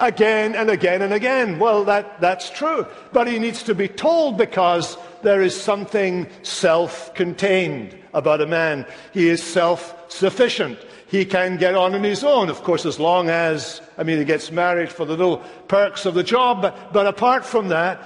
Again 0.00 0.56
and 0.56 0.70
again 0.70 1.02
and 1.02 1.12
again. 1.12 1.58
Well, 1.58 1.84
that, 1.84 2.22
that's 2.22 2.48
true. 2.48 2.86
But 3.12 3.28
he 3.28 3.38
needs 3.38 3.62
to 3.64 3.74
be 3.74 3.86
told 3.86 4.38
because 4.38 4.96
there 5.22 5.42
is 5.42 5.54
something 5.54 6.26
self 6.42 7.12
contained 7.12 7.94
about 8.14 8.40
a 8.40 8.46
man. 8.46 8.86
He 9.12 9.28
is 9.28 9.42
self 9.42 10.10
sufficient. 10.10 10.78
He 11.06 11.26
can 11.26 11.58
get 11.58 11.74
on 11.74 11.94
on 11.94 12.02
his 12.02 12.24
own, 12.24 12.48
of 12.48 12.62
course, 12.62 12.86
as 12.86 12.98
long 12.98 13.28
as, 13.28 13.82
I 13.98 14.04
mean, 14.04 14.16
he 14.16 14.24
gets 14.24 14.50
married 14.50 14.90
for 14.90 15.04
the 15.04 15.18
little 15.18 15.42
perks 15.68 16.06
of 16.06 16.14
the 16.14 16.24
job, 16.24 16.62
but, 16.62 16.94
but 16.94 17.06
apart 17.06 17.44
from 17.44 17.68
that, 17.68 18.00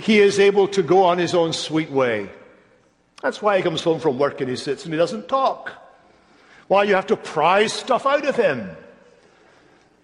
he 0.00 0.18
is 0.18 0.40
able 0.40 0.66
to 0.66 0.82
go 0.82 1.04
on 1.04 1.18
his 1.18 1.32
own 1.32 1.52
sweet 1.52 1.92
way. 1.92 2.28
That's 3.22 3.40
why 3.40 3.56
he 3.58 3.62
comes 3.62 3.84
home 3.84 4.00
from 4.00 4.18
work 4.18 4.40
and 4.40 4.50
he 4.50 4.56
sits 4.56 4.84
and 4.84 4.92
he 4.92 4.98
doesn't 4.98 5.28
talk. 5.28 5.83
Why 6.68 6.84
you 6.84 6.94
have 6.94 7.08
to 7.08 7.16
pry 7.16 7.66
stuff 7.66 8.06
out 8.06 8.26
of 8.26 8.36
him. 8.36 8.70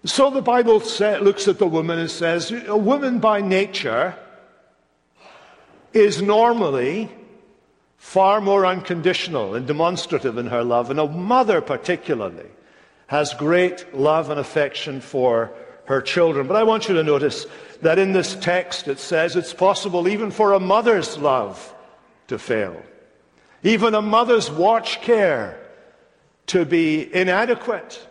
So 0.03 0.29
the 0.31 0.41
Bible 0.41 0.79
looks 0.79 1.47
at 1.47 1.59
the 1.59 1.67
woman 1.67 1.99
and 1.99 2.09
says, 2.09 2.51
a 2.51 2.75
woman 2.75 3.19
by 3.19 3.41
nature 3.41 4.15
is 5.93 6.21
normally 6.21 7.09
far 7.97 8.41
more 8.41 8.65
unconditional 8.65 9.53
and 9.53 9.67
demonstrative 9.67 10.39
in 10.39 10.47
her 10.47 10.63
love, 10.63 10.89
and 10.89 10.99
a 10.99 11.07
mother 11.07 11.61
particularly 11.61 12.49
has 13.05 13.35
great 13.35 13.93
love 13.93 14.31
and 14.31 14.39
affection 14.39 15.01
for 15.01 15.51
her 15.85 16.01
children. 16.01 16.47
But 16.47 16.55
I 16.55 16.63
want 16.63 16.87
you 16.87 16.95
to 16.95 17.03
notice 17.03 17.45
that 17.81 17.99
in 17.99 18.13
this 18.13 18.35
text 18.35 18.87
it 18.87 18.97
says 18.97 19.35
it's 19.35 19.53
possible 19.53 20.07
even 20.07 20.31
for 20.31 20.53
a 20.53 20.59
mother's 20.59 21.17
love 21.17 21.75
to 22.27 22.39
fail, 22.39 22.81
even 23.61 23.93
a 23.93 24.01
mother's 24.01 24.49
watch 24.49 25.01
care 25.01 25.60
to 26.47 26.65
be 26.65 27.13
inadequate. 27.13 28.07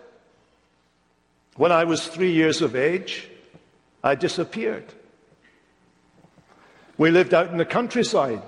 When 1.57 1.73
I 1.73 1.85
was 1.85 2.07
three 2.07 2.33
years 2.33 2.63
of 2.63 2.75
age, 2.75 3.29
I 4.03 4.15
disappeared. 4.15 4.85
We 6.97 7.11
lived 7.11 7.35
out 7.35 7.51
in 7.51 7.59
the 7.59 7.65
countryside. 7.65 8.43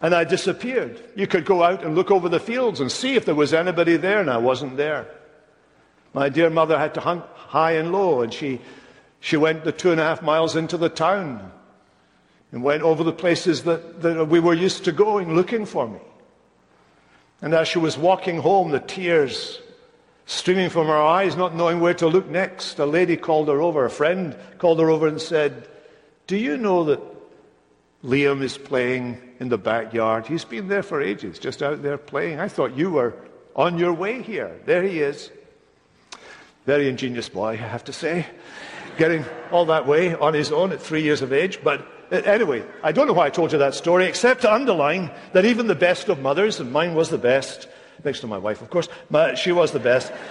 And 0.00 0.14
I 0.14 0.24
disappeared. 0.24 1.00
You 1.16 1.26
could 1.26 1.44
go 1.46 1.62
out 1.62 1.82
and 1.82 1.94
look 1.94 2.10
over 2.10 2.28
the 2.28 2.40
fields 2.40 2.80
and 2.80 2.92
see 2.92 3.14
if 3.14 3.24
there 3.24 3.34
was 3.34 3.54
anybody 3.54 3.96
there, 3.96 4.20
and 4.20 4.28
I 4.28 4.36
wasn't 4.36 4.76
there. 4.76 5.06
My 6.12 6.28
dear 6.28 6.50
mother 6.50 6.78
had 6.78 6.94
to 6.94 7.00
hunt 7.00 7.24
high 7.34 7.72
and 7.72 7.90
low, 7.90 8.20
and 8.20 8.32
she, 8.32 8.60
she 9.20 9.36
went 9.36 9.64
the 9.64 9.72
two 9.72 9.92
and 9.92 10.00
a 10.00 10.04
half 10.04 10.22
miles 10.22 10.56
into 10.56 10.76
the 10.76 10.90
town. 10.90 11.50
and 12.54 12.62
went 12.62 12.84
over 12.84 13.02
the 13.02 13.12
places 13.12 13.64
that, 13.64 14.00
that 14.00 14.28
we 14.28 14.38
were 14.38 14.54
used 14.54 14.84
to 14.84 14.92
going 14.92 15.34
looking 15.34 15.66
for 15.66 15.88
me. 15.88 15.98
And 17.44 17.52
as 17.52 17.68
she 17.68 17.78
was 17.78 17.98
walking 17.98 18.38
home, 18.38 18.70
the 18.70 18.80
tears 18.80 19.60
streaming 20.24 20.70
from 20.70 20.86
her 20.86 20.96
eyes, 20.96 21.36
not 21.36 21.54
knowing 21.54 21.78
where 21.78 21.92
to 21.92 22.06
look 22.06 22.26
next, 22.26 22.78
a 22.78 22.86
lady 22.86 23.18
called 23.18 23.48
her 23.48 23.60
over, 23.60 23.84
a 23.84 23.90
friend 23.90 24.34
called 24.56 24.80
her 24.80 24.88
over 24.88 25.06
and 25.06 25.20
said, 25.20 25.68
Do 26.26 26.38
you 26.38 26.56
know 26.56 26.84
that 26.84 27.02
Liam 28.02 28.40
is 28.40 28.56
playing 28.56 29.20
in 29.40 29.50
the 29.50 29.58
backyard? 29.58 30.26
He's 30.26 30.46
been 30.46 30.68
there 30.68 30.82
for 30.82 31.02
ages, 31.02 31.38
just 31.38 31.62
out 31.62 31.82
there 31.82 31.98
playing. 31.98 32.40
I 32.40 32.48
thought 32.48 32.78
you 32.78 32.90
were 32.90 33.14
on 33.54 33.76
your 33.76 33.92
way 33.92 34.22
here. 34.22 34.58
There 34.64 34.82
he 34.82 35.00
is. 35.00 35.30
Very 36.64 36.88
ingenious 36.88 37.28
boy, 37.28 37.50
I 37.50 37.56
have 37.56 37.84
to 37.84 37.92
say. 37.92 38.24
Getting 38.96 39.22
all 39.52 39.66
that 39.66 39.86
way 39.86 40.14
on 40.14 40.32
his 40.32 40.50
own 40.50 40.72
at 40.72 40.80
three 40.80 41.02
years 41.02 41.20
of 41.20 41.30
age. 41.30 41.62
But 41.62 41.86
anyway, 42.10 42.64
I 42.82 42.92
don't 42.92 43.06
know 43.06 43.12
why 43.12 43.26
I 43.26 43.30
told 43.30 43.52
you 43.52 43.58
that 43.58 43.74
story, 43.74 44.06
except 44.06 44.42
to 44.42 44.52
underline 44.52 45.10
that 45.32 45.44
even 45.44 45.66
the 45.66 45.74
best 45.74 46.08
of 46.08 46.20
mothers, 46.20 46.60
and 46.60 46.72
mine 46.72 46.94
was 46.94 47.10
the 47.10 47.18
best, 47.18 47.68
next 48.04 48.20
to 48.20 48.26
my 48.26 48.38
wife, 48.38 48.62
of 48.62 48.70
course, 48.70 48.88
but 49.10 49.38
she 49.38 49.52
was 49.52 49.72
the 49.72 49.80
best. 49.80 50.12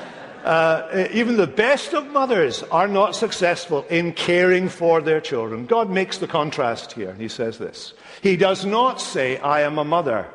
Uh, 0.43 1.07
even 1.13 1.37
the 1.37 1.47
best 1.47 1.93
of 1.93 2.05
mothers 2.07 2.63
are 2.63 2.89
not 2.89 3.15
successful 3.15 3.85
in 3.89 4.11
caring 4.11 4.67
for 4.67 4.99
their 5.01 5.21
children. 5.21 5.65
God 5.65 5.89
makes 5.89 6.17
the 6.17 6.27
contrast 6.27 6.91
here. 6.91 7.13
He 7.13 7.29
says 7.29 7.57
this 7.59 7.93
He 8.21 8.35
does 8.35 8.65
not 8.65 8.99
say, 8.99 9.37
I 9.37 9.61
am 9.61 9.77
a 9.77 9.85
mother. 9.85 10.27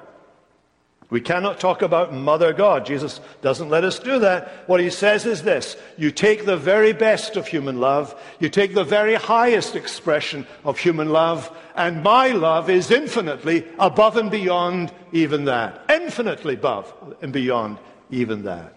We 1.11 1.23
cannot 1.23 1.59
talk 1.59 1.81
about 1.81 2.13
Mother 2.13 2.53
God. 2.53 2.85
Jesus 2.85 3.21
doesn't 3.41 3.71
let 3.71 3.83
us 3.83 3.99
do 3.99 4.19
that. 4.19 4.69
What 4.69 4.81
he 4.81 4.91
says 4.91 5.25
is 5.25 5.43
this 5.43 5.77
You 5.97 6.11
take 6.11 6.45
the 6.45 6.57
very 6.57 6.93
best 6.93 7.37
of 7.37 7.47
human 7.47 7.81
love, 7.81 8.15
you 8.39 8.51
take 8.51 8.75
the 8.75 8.85
very 8.85 9.15
highest 9.15 9.75
expression 9.75 10.47
of 10.65 10.79
human 10.79 11.09
love, 11.09 11.51
and 11.75 12.03
my 12.03 12.29
love 12.29 12.69
is 12.69 12.91
infinitely 12.91 13.65
above 13.79 14.19
and 14.19 14.31
beyond 14.31 14.93
even 15.13 15.47
that. 15.47 15.83
Infinitely 15.89 16.55
above 16.55 16.93
and 17.23 17.33
beyond 17.33 17.79
even 18.11 18.43
that. 18.43 18.75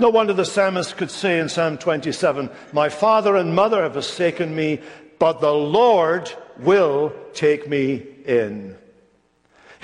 No 0.00 0.08
wonder 0.08 0.32
the 0.32 0.46
psalmist 0.46 0.96
could 0.96 1.10
say 1.10 1.38
in 1.38 1.50
Psalm 1.50 1.76
27 1.76 2.48
My 2.72 2.88
father 2.88 3.36
and 3.36 3.54
mother 3.54 3.82
have 3.82 3.92
forsaken 3.92 4.56
me, 4.56 4.80
but 5.18 5.40
the 5.40 5.52
Lord 5.52 6.32
will 6.58 7.12
take 7.34 7.68
me 7.68 8.02
in. 8.24 8.76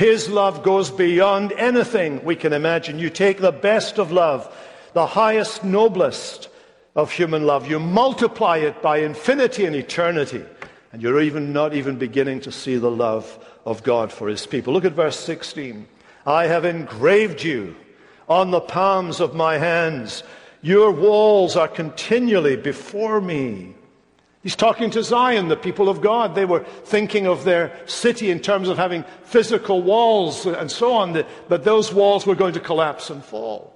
His 0.01 0.31
love 0.31 0.63
goes 0.63 0.91
beyond 0.91 1.53
anything 1.53 2.25
we 2.25 2.35
can 2.35 2.55
imagine. 2.55 2.99
You 2.99 3.11
take 3.11 3.37
the 3.37 3.53
best 3.53 3.99
of 3.99 4.11
love, 4.11 4.51
the 4.95 5.05
highest, 5.05 5.63
noblest 5.63 6.49
of 6.97 7.13
human 7.13 7.45
love, 7.45 7.71
you 7.71 7.79
multiply 7.79 8.57
it 8.57 8.81
by 8.81 9.01
infinity 9.01 9.67
and 9.67 9.77
eternity, 9.77 10.43
and 10.91 11.03
you're 11.03 11.21
even 11.21 11.53
not 11.53 11.75
even 11.75 11.99
beginning 11.99 12.41
to 12.41 12.51
see 12.51 12.79
the 12.79 12.91
love 12.91 13.47
of 13.67 13.83
God 13.83 14.11
for 14.11 14.27
his 14.27 14.47
people. 14.47 14.73
Look 14.73 14.87
at 14.87 14.93
verse 14.93 15.21
16. 15.21 15.87
I 16.25 16.47
have 16.47 16.65
engraved 16.65 17.43
you 17.43 17.77
on 18.27 18.53
the 18.53 18.61
palms 18.63 19.21
of 19.21 19.35
my 19.35 19.59
hands. 19.59 20.23
Your 20.63 20.93
walls 20.93 21.57
are 21.57 21.69
continually 21.69 22.57
before 22.57 23.21
me. 23.21 23.75
He's 24.43 24.57
talking 24.57 24.91
to 24.93 25.03
Zion, 25.03 25.49
the 25.49 25.57
people 25.57 25.91
of 25.91 26.01
God. 26.01 26.35
They 26.35 26.47
were 26.47 26.65
thinking 26.65 27.27
of 27.27 27.45
their 27.45 27.79
city 27.87 28.31
in 28.31 28.41
terms 28.41 28.69
of 28.69 28.79
having 28.79 29.05
physical 29.23 29.83
walls 29.83 30.47
and 30.47 30.71
so 30.71 30.95
on, 30.95 31.25
but 31.49 31.65
those 31.65 31.93
walls 31.93 32.27
were 32.27 32.35
going 32.35 32.55
to 32.55 32.61
collapse 32.61 33.11
and 33.11 33.23
fall. 33.23 33.75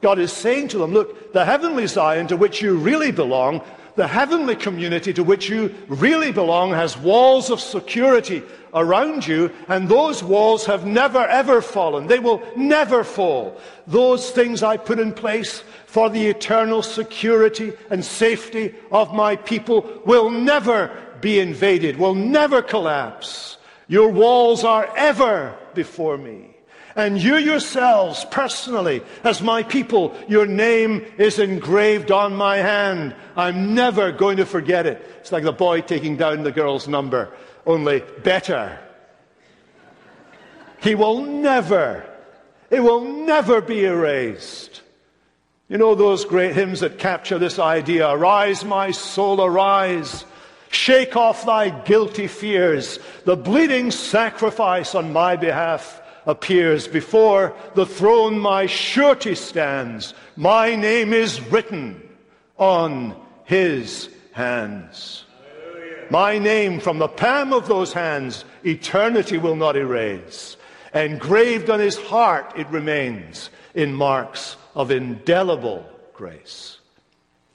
God 0.00 0.18
is 0.18 0.32
saying 0.32 0.68
to 0.68 0.78
them, 0.78 0.92
look, 0.92 1.32
the 1.32 1.44
heavenly 1.44 1.86
Zion 1.86 2.28
to 2.28 2.36
which 2.36 2.62
you 2.62 2.76
really 2.76 3.10
belong, 3.10 3.62
the 3.96 4.06
heavenly 4.06 4.56
community 4.56 5.12
to 5.12 5.22
which 5.22 5.48
you 5.48 5.74
really 5.88 6.32
belong 6.32 6.70
has 6.70 6.96
walls 6.96 7.50
of 7.50 7.60
security 7.60 8.42
around 8.72 9.26
you, 9.26 9.52
and 9.68 9.88
those 9.88 10.22
walls 10.22 10.66
have 10.66 10.84
never 10.84 11.20
ever 11.26 11.62
fallen. 11.62 12.06
They 12.06 12.18
will 12.18 12.42
never 12.56 13.04
fall. 13.04 13.60
Those 13.86 14.30
things 14.30 14.62
I 14.62 14.76
put 14.76 14.98
in 14.98 15.12
place 15.12 15.62
for 15.86 16.10
the 16.10 16.26
eternal 16.26 16.82
security 16.82 17.72
and 17.90 18.04
safety 18.04 18.74
of 18.90 19.14
my 19.14 19.36
people 19.36 20.02
will 20.04 20.30
never 20.30 20.90
be 21.20 21.38
invaded, 21.38 21.96
will 21.96 22.14
never 22.14 22.60
collapse. 22.62 23.58
Your 23.86 24.08
walls 24.08 24.64
are 24.64 24.90
ever 24.96 25.56
before 25.74 26.18
me. 26.18 26.53
And 26.96 27.20
you 27.20 27.36
yourselves, 27.36 28.24
personally, 28.30 29.02
as 29.24 29.42
my 29.42 29.64
people, 29.64 30.16
your 30.28 30.46
name 30.46 31.04
is 31.18 31.40
engraved 31.40 32.12
on 32.12 32.36
my 32.36 32.58
hand. 32.58 33.16
I'm 33.36 33.74
never 33.74 34.12
going 34.12 34.36
to 34.36 34.46
forget 34.46 34.86
it. 34.86 35.04
It's 35.18 35.32
like 35.32 35.42
the 35.42 35.52
boy 35.52 35.80
taking 35.80 36.16
down 36.16 36.44
the 36.44 36.52
girl's 36.52 36.86
number, 36.86 37.32
only 37.66 38.04
better. 38.22 38.78
He 40.80 40.94
will 40.94 41.22
never, 41.22 42.06
it 42.70 42.80
will 42.80 43.00
never 43.00 43.60
be 43.60 43.84
erased. 43.84 44.82
You 45.68 45.78
know 45.78 45.96
those 45.96 46.24
great 46.24 46.54
hymns 46.54 46.80
that 46.80 46.98
capture 46.98 47.38
this 47.38 47.58
idea 47.58 48.08
Arise, 48.08 48.64
my 48.64 48.92
soul, 48.92 49.42
arise. 49.42 50.24
Shake 50.68 51.16
off 51.16 51.46
thy 51.46 51.70
guilty 51.70 52.26
fears. 52.26 52.98
The 53.24 53.36
bleeding 53.36 53.90
sacrifice 53.90 54.94
on 54.94 55.12
my 55.12 55.36
behalf 55.36 56.02
appears. 56.26 56.88
Before 56.88 57.54
the 57.74 57.86
throne 57.86 58.38
my 58.38 58.66
surety 58.66 59.34
stands. 59.34 60.14
My 60.36 60.74
name 60.74 61.12
is 61.12 61.40
written 61.40 62.02
on 62.58 63.16
his 63.44 64.08
hands. 64.32 65.24
My 66.10 66.38
name 66.38 66.80
from 66.80 66.98
the 66.98 67.08
palm 67.08 67.52
of 67.52 67.66
those 67.66 67.92
hands 67.92 68.44
eternity 68.64 69.38
will 69.38 69.56
not 69.56 69.76
erase. 69.76 70.56
Engraved 70.92 71.70
on 71.70 71.80
his 71.80 71.98
heart 71.98 72.52
it 72.56 72.68
remains 72.68 73.50
in 73.74 73.94
marks 73.94 74.56
of 74.74 74.90
indelible 74.90 75.84
grace. 76.12 76.73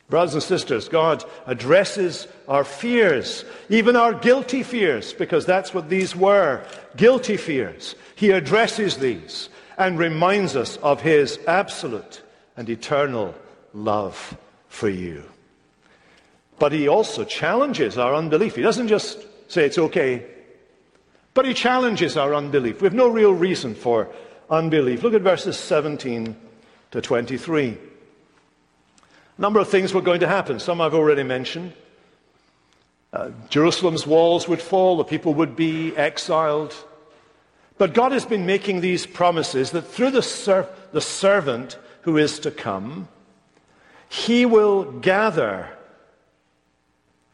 Brothers 0.09 0.33
and 0.33 0.43
sisters, 0.43 0.89
God 0.89 1.23
addresses 1.45 2.27
our 2.47 2.63
fears, 2.63 3.45
even 3.69 3.95
our 3.95 4.13
guilty 4.13 4.63
fears, 4.63 5.13
because 5.13 5.45
that's 5.45 5.71
what 5.71 5.87
these 5.87 6.15
were 6.15 6.65
guilty 6.97 7.37
fears. 7.37 7.95
He 8.15 8.31
addresses 8.31 8.97
these 8.97 9.49
and 9.77 9.99
reminds 9.99 10.55
us 10.55 10.77
of 10.77 11.01
His 11.01 11.39
absolute 11.47 12.23
and 12.57 12.67
eternal 12.69 13.35
love 13.73 14.35
for 14.67 14.89
you. 14.89 15.23
But 16.57 16.71
He 16.71 16.87
also 16.87 17.23
challenges 17.23 17.99
our 17.99 18.15
unbelief. 18.15 18.55
He 18.55 18.63
doesn't 18.63 18.87
just 18.87 19.23
say 19.47 19.65
it's 19.65 19.77
okay, 19.77 20.25
but 21.35 21.45
He 21.45 21.53
challenges 21.53 22.17
our 22.17 22.33
unbelief. 22.33 22.81
We 22.81 22.87
have 22.87 22.95
no 22.95 23.09
real 23.09 23.33
reason 23.33 23.75
for 23.75 24.09
unbelief. 24.49 25.03
Look 25.03 25.13
at 25.13 25.21
verses 25.21 25.55
17 25.55 26.35
to 26.91 26.99
23. 26.99 27.77
A 29.39 29.41
number 29.41 29.61
of 29.61 29.69
things 29.69 29.93
were 29.93 30.01
going 30.01 30.19
to 30.19 30.27
happen. 30.27 30.59
Some 30.59 30.81
I've 30.81 30.93
already 30.93 31.23
mentioned. 31.23 31.71
Uh, 33.13 33.29
Jerusalem's 33.47 34.05
walls 34.05 34.49
would 34.49 34.61
fall, 34.61 34.97
the 34.97 35.05
people 35.05 35.33
would 35.35 35.55
be 35.55 35.95
exiled. 35.95 36.75
But 37.77 37.93
God 37.93 38.11
has 38.11 38.25
been 38.25 38.45
making 38.45 38.81
these 38.81 39.05
promises 39.05 39.71
that 39.71 39.83
through 39.83 40.11
the, 40.11 40.21
ser- 40.21 40.67
the 40.91 40.99
servant 40.99 41.79
who 42.01 42.17
is 42.17 42.39
to 42.39 42.51
come, 42.51 43.07
he 44.09 44.45
will 44.45 44.83
gather, 44.83 45.69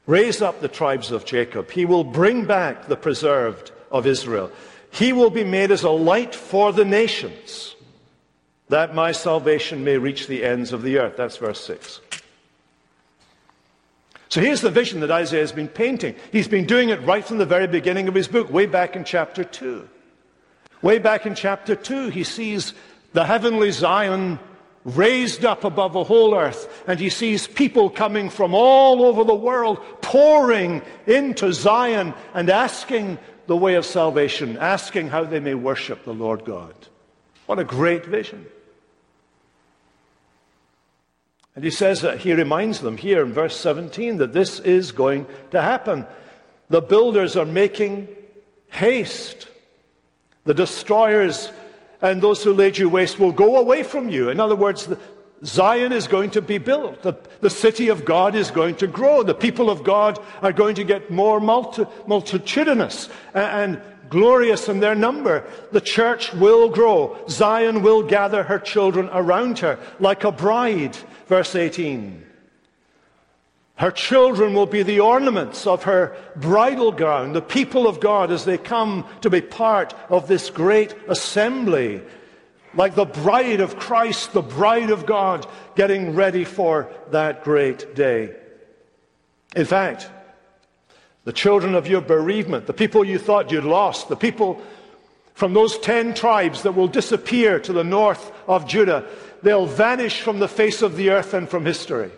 raise 0.05 0.43
up 0.43 0.61
the 0.61 0.67
tribes 0.67 1.09
of 1.09 1.25
Jacob. 1.25 1.71
He 1.71 1.85
will 1.85 2.03
bring 2.03 2.45
back 2.45 2.85
the 2.85 2.95
preserved 2.95 3.71
of 3.89 4.05
Israel. 4.05 4.51
He 4.91 5.11
will 5.11 5.31
be 5.31 5.43
made 5.43 5.71
as 5.71 5.81
a 5.81 5.89
light 5.89 6.35
for 6.35 6.71
the 6.71 6.85
nations 6.85 7.74
that 8.69 8.95
my 8.95 9.11
salvation 9.11 9.83
may 9.83 9.97
reach 9.97 10.27
the 10.27 10.43
ends 10.43 10.73
of 10.73 10.81
the 10.81 10.97
earth. 10.97 11.15
That's 11.17 11.37
verse 11.37 11.63
6. 11.65 12.01
So 14.29 14.41
here's 14.41 14.61
the 14.61 14.71
vision 14.71 14.99
that 15.01 15.11
Isaiah 15.11 15.41
has 15.41 15.51
been 15.51 15.67
painting. 15.67 16.15
He's 16.31 16.47
been 16.47 16.65
doing 16.65 16.89
it 16.89 17.01
right 17.03 17.23
from 17.23 17.37
the 17.37 17.45
very 17.45 17.67
beginning 17.67 18.07
of 18.07 18.15
his 18.15 18.27
book, 18.27 18.51
way 18.51 18.65
back 18.65 18.95
in 18.95 19.03
chapter 19.03 19.43
2. 19.43 19.87
Way 20.81 20.99
back 20.99 21.25
in 21.25 21.35
chapter 21.35 21.75
2, 21.75 22.09
he 22.09 22.23
sees 22.23 22.73
the 23.13 23.25
heavenly 23.25 23.71
Zion 23.71 24.39
raised 24.83 25.45
up 25.45 25.63
above 25.63 25.93
the 25.93 26.03
whole 26.03 26.35
earth, 26.35 26.83
and 26.87 26.99
he 26.99 27.09
sees 27.09 27.47
people 27.47 27.89
coming 27.89 28.29
from 28.29 28.53
all 28.53 29.03
over 29.03 29.23
the 29.23 29.33
world 29.33 29.79
pouring 30.01 30.81
into 31.07 31.53
Zion 31.53 32.13
and 32.33 32.49
asking 32.49 33.17
the 33.47 33.55
way 33.55 33.75
of 33.75 33.85
salvation, 33.85 34.57
asking 34.57 35.09
how 35.09 35.23
they 35.23 35.39
may 35.39 35.55
worship 35.55 36.03
the 36.03 36.13
Lord 36.13 36.45
God. 36.45 36.75
What 37.45 37.59
a 37.59 37.63
great 37.63 38.05
vision. 38.05 38.45
And 41.55 41.63
he 41.63 41.71
says 41.71 42.01
that 42.01 42.19
he 42.19 42.33
reminds 42.33 42.81
them 42.81 42.97
here 42.97 43.23
in 43.23 43.33
verse 43.33 43.57
17 43.57 44.17
that 44.17 44.33
this 44.33 44.59
is 44.59 44.91
going 44.91 45.25
to 45.51 45.61
happen. 45.61 46.05
The 46.69 46.81
builders 46.81 47.37
are 47.37 47.45
making 47.45 48.09
haste. 48.69 49.47
The 50.43 50.53
destroyers 50.53 51.51
and 52.01 52.21
those 52.21 52.43
who 52.43 52.53
laid 52.53 52.77
you 52.77 52.89
waste 52.89 53.19
will 53.19 53.31
go 53.31 53.55
away 53.55 53.83
from 53.83 54.09
you. 54.09 54.29
In 54.29 54.39
other 54.39 54.55
words, 54.55 54.89
Zion 55.43 55.93
is 55.93 56.07
going 56.07 56.31
to 56.31 56.41
be 56.41 56.57
built. 56.57 57.01
The, 57.03 57.13
the 57.41 57.49
city 57.49 57.89
of 57.89 58.03
God 58.03 58.35
is 58.35 58.51
going 58.51 58.75
to 58.77 58.87
grow. 58.87 59.23
The 59.23 59.33
people 59.33 59.69
of 59.69 59.83
God 59.83 60.19
are 60.41 60.53
going 60.53 60.75
to 60.75 60.83
get 60.83 61.11
more 61.11 61.39
multi, 61.39 61.85
multitudinous 62.07 63.09
and, 63.33 63.73
and 63.73 63.81
glorious 64.09 64.69
in 64.69 64.79
their 64.79 64.95
number. 64.95 65.45
The 65.71 65.81
church 65.81 66.33
will 66.33 66.69
grow. 66.69 67.17
Zion 67.29 67.81
will 67.81 68.03
gather 68.03 68.43
her 68.43 68.59
children 68.59 69.09
around 69.11 69.59
her 69.59 69.79
like 69.99 70.23
a 70.23 70.31
bride. 70.31 70.97
Verse 71.27 71.55
18. 71.55 72.23
Her 73.77 73.91
children 73.91 74.53
will 74.53 74.67
be 74.67 74.83
the 74.83 75.01
ornaments 75.01 75.67
of 75.67 75.83
her 75.83 76.15
bridal 76.37 76.93
gown, 76.93 77.33
the 77.33 77.41
people 77.41 77.87
of 77.87 77.99
God 77.99 78.31
as 78.31 78.45
they 78.45 78.57
come 78.57 79.05
to 79.21 79.29
be 79.29 79.41
part 79.41 79.93
of 80.09 80.27
this 80.27 80.49
great 80.49 80.95
assembly. 81.09 82.01
Like 82.73 82.95
the 82.95 83.05
bride 83.05 83.59
of 83.59 83.77
Christ, 83.77 84.31
the 84.31 84.41
bride 84.41 84.91
of 84.91 85.05
God, 85.05 85.45
getting 85.75 86.15
ready 86.15 86.45
for 86.45 86.89
that 87.11 87.43
great 87.43 87.95
day. 87.95 88.35
In 89.55 89.65
fact, 89.65 90.09
the 91.25 91.33
children 91.33 91.75
of 91.75 91.87
your 91.87 92.01
bereavement, 92.01 92.67
the 92.67 92.73
people 92.73 93.03
you 93.03 93.19
thought 93.19 93.51
you'd 93.51 93.63
lost, 93.63 94.07
the 94.07 94.15
people 94.15 94.61
from 95.33 95.53
those 95.53 95.77
ten 95.79 96.13
tribes 96.13 96.63
that 96.63 96.75
will 96.75 96.87
disappear 96.87 97.59
to 97.59 97.73
the 97.73 97.83
north 97.83 98.31
of 98.47 98.67
Judah, 98.67 99.05
they'll 99.45 99.67
vanish 99.67 100.21
from 100.21 100.39
the 100.39 100.47
face 100.47 100.81
of 100.81 100.95
the 100.95 101.11
earth 101.11 101.35
and 101.35 101.47
from 101.47 101.65
history. 101.65 102.11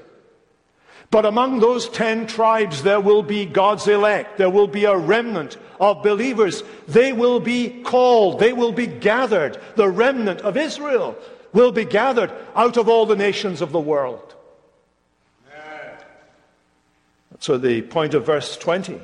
But 1.12 1.26
among 1.26 1.60
those 1.60 1.90
ten 1.90 2.26
tribes, 2.26 2.84
there 2.84 3.02
will 3.02 3.22
be 3.22 3.46
God's 3.46 3.88
elect. 3.88 4.38
There 4.38 4.50
will 4.50 4.68
be 4.68 4.86
a 4.86 4.98
remnant 4.98 5.58
of 5.80 6.04
believers. 6.04 6.63
They 6.88 7.12
will 7.12 7.42
be 7.42 7.82
called. 7.84 8.40
They 8.40 8.54
will 8.54 8.72
be 8.72 8.88
gathered. 8.88 9.60
The 9.76 9.90
remnant 9.90 10.40
of 10.42 10.56
Israel 10.56 11.18
will 11.52 11.74
be 11.74 11.84
gathered 11.84 12.32
out 12.56 12.78
of 12.78 12.88
all 12.88 13.06
the 13.06 13.16
nations 13.16 13.62
of 13.62 13.74
the 13.74 13.80
world. 13.80 14.36
So, 17.40 17.58
the 17.58 17.82
point 17.84 18.13
of 18.13 18.26
verse 18.26 18.58
20 18.58 19.00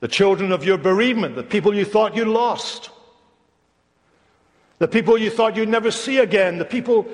the 0.00 0.08
children 0.08 0.52
of 0.52 0.62
your 0.62 0.76
bereavement, 0.76 1.36
the 1.36 1.42
people 1.42 1.74
you 1.74 1.84
thought 1.84 2.14
you 2.14 2.26
lost, 2.26 2.90
the 4.78 4.88
people 4.88 5.16
you 5.16 5.30
thought 5.30 5.56
you'd 5.56 5.68
never 5.68 5.90
see 5.90 6.18
again, 6.18 6.58
the 6.58 6.64
people 6.64 7.06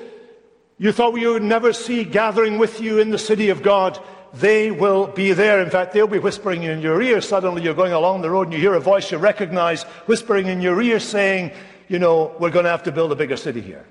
you 0.77 0.91
thought 0.91 1.17
you 1.17 1.33
would 1.33 1.43
never 1.43 1.71
see 1.71 2.03
gathering 2.03 2.57
with 2.57 2.81
you 2.81 2.99
in 2.99 3.09
the 3.09 3.17
city 3.17 3.49
of 3.49 3.61
God, 3.61 3.99
they 4.33 4.71
will 4.71 5.07
be 5.07 5.31
there. 5.31 5.61
In 5.61 5.69
fact, 5.69 5.93
they'll 5.93 6.07
be 6.07 6.19
whispering 6.19 6.63
in 6.63 6.81
your 6.81 7.01
ear. 7.01 7.21
Suddenly 7.21 7.61
you're 7.61 7.73
going 7.73 7.93
along 7.93 8.21
the 8.21 8.29
road 8.29 8.47
and 8.47 8.53
you 8.53 8.59
hear 8.59 8.73
a 8.73 8.79
voice 8.79 9.11
you 9.11 9.17
recognize 9.17 9.83
whispering 10.07 10.47
in 10.47 10.61
your 10.61 10.81
ear 10.81 10.99
saying, 10.99 11.51
You 11.87 11.99
know, 11.99 12.35
we're 12.39 12.49
going 12.49 12.65
to 12.65 12.71
have 12.71 12.83
to 12.83 12.91
build 12.91 13.11
a 13.11 13.15
bigger 13.15 13.37
city 13.37 13.61
here. 13.61 13.85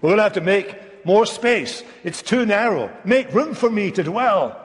We're 0.00 0.10
going 0.10 0.18
to 0.18 0.22
have 0.22 0.32
to 0.34 0.40
make 0.40 1.04
more 1.04 1.26
space. 1.26 1.82
It's 2.04 2.22
too 2.22 2.46
narrow. 2.46 2.90
Make 3.04 3.34
room 3.34 3.54
for 3.54 3.68
me 3.68 3.90
to 3.90 4.02
dwell. 4.02 4.58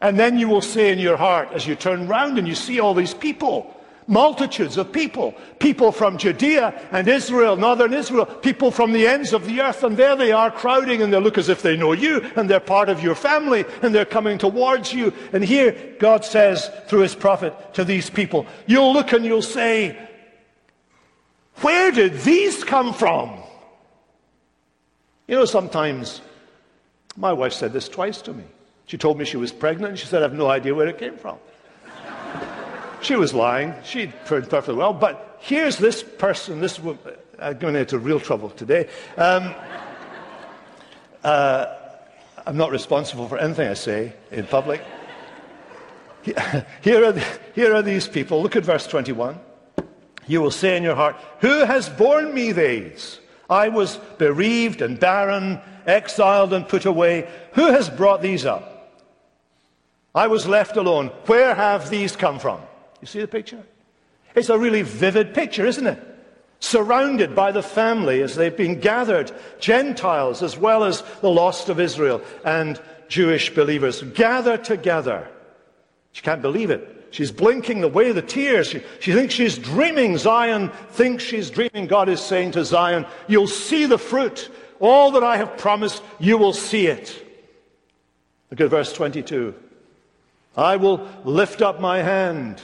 And 0.00 0.18
then 0.18 0.38
you 0.38 0.48
will 0.48 0.62
say 0.62 0.90
in 0.90 0.98
your 0.98 1.18
heart, 1.18 1.50
as 1.52 1.66
you 1.66 1.74
turn 1.74 2.08
round 2.08 2.38
and 2.38 2.48
you 2.48 2.54
see 2.54 2.80
all 2.80 2.94
these 2.94 3.12
people, 3.12 3.76
multitudes 4.10 4.76
of 4.76 4.92
people, 4.92 5.34
people 5.60 5.92
from 5.92 6.18
Judea 6.18 6.88
and 6.90 7.06
Israel, 7.06 7.56
northern 7.56 7.94
Israel, 7.94 8.26
people 8.26 8.70
from 8.70 8.92
the 8.92 9.06
ends 9.06 9.32
of 9.32 9.46
the 9.46 9.60
earth, 9.60 9.84
and 9.84 9.96
there 9.96 10.16
they 10.16 10.32
are 10.32 10.50
crowding, 10.50 11.00
and 11.00 11.12
they 11.12 11.20
look 11.20 11.38
as 11.38 11.48
if 11.48 11.62
they 11.62 11.76
know 11.76 11.92
you, 11.92 12.20
and 12.36 12.50
they're 12.50 12.60
part 12.60 12.88
of 12.88 13.02
your 13.02 13.14
family, 13.14 13.64
and 13.82 13.94
they're 13.94 14.04
coming 14.04 14.36
towards 14.36 14.92
you. 14.92 15.12
And 15.32 15.44
here 15.44 15.96
God 16.00 16.24
says 16.24 16.68
through 16.88 17.00
his 17.00 17.14
prophet 17.14 17.54
to 17.74 17.84
these 17.84 18.10
people, 18.10 18.46
you'll 18.66 18.92
look 18.92 19.12
and 19.12 19.24
you'll 19.24 19.42
say, 19.42 19.96
Where 21.60 21.92
did 21.92 22.20
these 22.22 22.64
come 22.64 22.92
from? 22.92 23.38
You 25.28 25.36
know, 25.36 25.44
sometimes 25.44 26.20
my 27.16 27.32
wife 27.32 27.52
said 27.52 27.72
this 27.72 27.88
twice 27.88 28.20
to 28.22 28.32
me. 28.32 28.44
She 28.86 28.98
told 28.98 29.18
me 29.18 29.24
she 29.24 29.36
was 29.36 29.52
pregnant, 29.52 29.90
and 29.90 29.98
she 29.98 30.06
said, 30.06 30.18
I 30.18 30.22
have 30.22 30.34
no 30.34 30.48
idea 30.48 30.74
where 30.74 30.88
it 30.88 30.98
came 30.98 31.16
from. 31.16 31.38
She 33.02 33.16
was 33.16 33.34
lying. 33.34 33.74
She'd 33.84 34.12
perfectly 34.24 34.74
well. 34.74 34.92
But 34.92 35.38
here's 35.40 35.76
this 35.76 36.02
person, 36.02 36.60
this 36.60 36.78
woman, 36.78 36.98
I'm 37.38 37.58
going 37.58 37.76
into 37.76 37.98
real 37.98 38.20
trouble 38.20 38.50
today. 38.50 38.88
Um, 39.16 39.54
uh, 41.24 41.66
I'm 42.46 42.56
not 42.56 42.70
responsible 42.70 43.28
for 43.28 43.38
anything 43.38 43.68
I 43.68 43.74
say 43.74 44.12
in 44.30 44.46
public. 44.46 44.82
Here 46.82 47.04
are, 47.04 47.12
the, 47.12 47.26
here 47.54 47.74
are 47.74 47.80
these 47.80 48.06
people. 48.06 48.42
Look 48.42 48.54
at 48.54 48.62
verse 48.62 48.86
21. 48.86 49.40
You 50.26 50.42
will 50.42 50.50
say 50.50 50.76
in 50.76 50.82
your 50.82 50.94
heart, 50.94 51.16
Who 51.40 51.64
has 51.64 51.88
borne 51.88 52.34
me 52.34 52.52
these? 52.52 53.18
I 53.48 53.68
was 53.70 53.96
bereaved 54.18 54.82
and 54.82 55.00
barren, 55.00 55.60
exiled 55.86 56.52
and 56.52 56.68
put 56.68 56.84
away. 56.84 57.26
Who 57.54 57.68
has 57.68 57.88
brought 57.88 58.20
these 58.20 58.44
up? 58.44 59.00
I 60.14 60.26
was 60.26 60.46
left 60.46 60.76
alone. 60.76 61.08
Where 61.26 61.54
have 61.54 61.88
these 61.88 62.16
come 62.16 62.38
from? 62.38 62.60
You 63.00 63.06
see 63.06 63.20
the 63.20 63.28
picture? 63.28 63.62
It's 64.34 64.48
a 64.48 64.58
really 64.58 64.82
vivid 64.82 65.34
picture, 65.34 65.66
isn't 65.66 65.86
it? 65.86 66.06
Surrounded 66.60 67.34
by 67.34 67.52
the 67.52 67.62
family 67.62 68.22
as 68.22 68.34
they've 68.34 68.56
been 68.56 68.80
gathered, 68.80 69.32
Gentiles 69.58 70.42
as 70.42 70.58
well 70.58 70.84
as 70.84 71.02
the 71.20 71.30
lost 71.30 71.68
of 71.68 71.80
Israel 71.80 72.20
and 72.44 72.80
Jewish 73.08 73.54
believers, 73.54 74.02
gathered 74.02 74.64
together. 74.64 75.28
She 76.12 76.22
can't 76.22 76.42
believe 76.42 76.70
it. 76.70 77.08
She's 77.10 77.32
blinking 77.32 77.82
away 77.82 78.12
the 78.12 78.22
tears. 78.22 78.68
She, 78.68 78.82
she 79.00 79.12
thinks 79.12 79.34
she's 79.34 79.58
dreaming. 79.58 80.16
Zion 80.16 80.70
thinks 80.90 81.24
she's 81.24 81.50
dreaming. 81.50 81.86
God 81.86 82.08
is 82.08 82.20
saying 82.20 82.52
to 82.52 82.64
Zion, 82.64 83.04
You'll 83.26 83.48
see 83.48 83.86
the 83.86 83.98
fruit. 83.98 84.48
All 84.78 85.10
that 85.12 85.24
I 85.24 85.36
have 85.36 85.58
promised, 85.58 86.02
you 86.20 86.38
will 86.38 86.52
see 86.52 86.86
it. 86.86 87.26
Look 88.50 88.60
at 88.60 88.70
verse 88.70 88.92
22. 88.92 89.54
I 90.56 90.76
will 90.76 91.08
lift 91.24 91.62
up 91.62 91.80
my 91.80 91.98
hand 91.98 92.60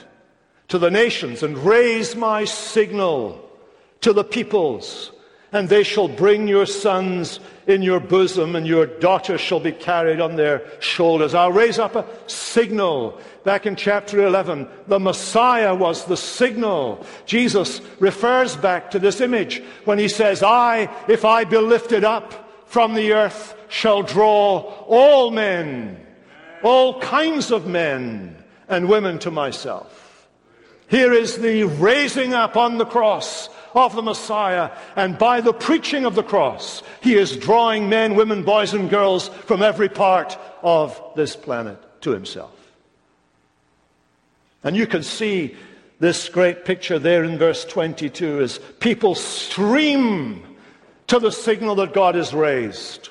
to 0.67 0.77
the 0.77 0.91
nations 0.91 1.43
and 1.43 1.57
raise 1.57 2.15
my 2.15 2.45
signal 2.45 3.43
to 4.01 4.13
the 4.13 4.23
peoples, 4.23 5.11
and 5.51 5.69
they 5.69 5.83
shall 5.83 6.07
bring 6.07 6.47
your 6.47 6.65
sons 6.65 7.39
in 7.67 7.81
your 7.81 7.99
bosom, 7.99 8.55
and 8.55 8.67
your 8.67 8.85
daughters 8.85 9.41
shall 9.41 9.59
be 9.59 9.71
carried 9.71 10.19
on 10.19 10.35
their 10.35 10.63
shoulders. 10.79 11.33
I'll 11.33 11.51
raise 11.51 11.79
up 11.79 11.95
a 11.95 12.05
signal. 12.27 13.19
Back 13.43 13.65
in 13.65 13.75
chapter 13.75 14.25
11, 14.25 14.67
the 14.87 14.99
Messiah 14.99 15.73
was 15.73 16.05
the 16.05 16.17
signal. 16.17 17.05
Jesus 17.25 17.81
refers 17.99 18.55
back 18.55 18.91
to 18.91 18.99
this 18.99 19.21
image 19.21 19.63
when 19.85 19.99
he 19.99 20.07
says, 20.07 20.43
I, 20.43 20.89
if 21.07 21.25
I 21.25 21.43
be 21.43 21.57
lifted 21.57 22.03
up 22.03 22.67
from 22.67 22.93
the 22.93 23.13
earth, 23.13 23.55
shall 23.69 24.03
draw 24.03 24.59
all 24.87 25.31
men 25.31 26.07
all 26.63 26.99
kinds 26.99 27.51
of 27.51 27.67
men 27.67 28.35
and 28.67 28.89
women 28.89 29.19
to 29.19 29.31
myself. 29.31 30.06
Here 30.87 31.11
is 31.11 31.37
the 31.37 31.63
raising 31.63 32.33
up 32.33 32.55
on 32.55 32.77
the 32.77 32.85
cross 32.85 33.49
of 33.73 33.95
the 33.95 34.01
Messiah, 34.01 34.71
and 34.95 35.17
by 35.17 35.41
the 35.41 35.53
preaching 35.53 36.05
of 36.05 36.15
the 36.15 36.23
cross, 36.23 36.81
he 37.01 37.15
is 37.15 37.37
drawing 37.37 37.89
men, 37.89 38.15
women, 38.15 38.43
boys, 38.43 38.73
and 38.73 38.89
girls 38.89 39.27
from 39.27 39.61
every 39.61 39.89
part 39.89 40.37
of 40.63 40.99
this 41.15 41.35
planet 41.35 41.77
to 42.01 42.11
himself. 42.11 42.53
And 44.63 44.75
you 44.75 44.87
can 44.87 45.03
see 45.03 45.55
this 45.99 46.29
great 46.29 46.65
picture 46.65 46.99
there 46.99 47.23
in 47.23 47.37
verse 47.37 47.65
22 47.65 48.41
as 48.41 48.59
people 48.79 49.15
stream 49.15 50.43
to 51.07 51.19
the 51.19 51.31
signal 51.31 51.75
that 51.75 51.93
God 51.93 52.15
is 52.15 52.33
raised. 52.33 53.09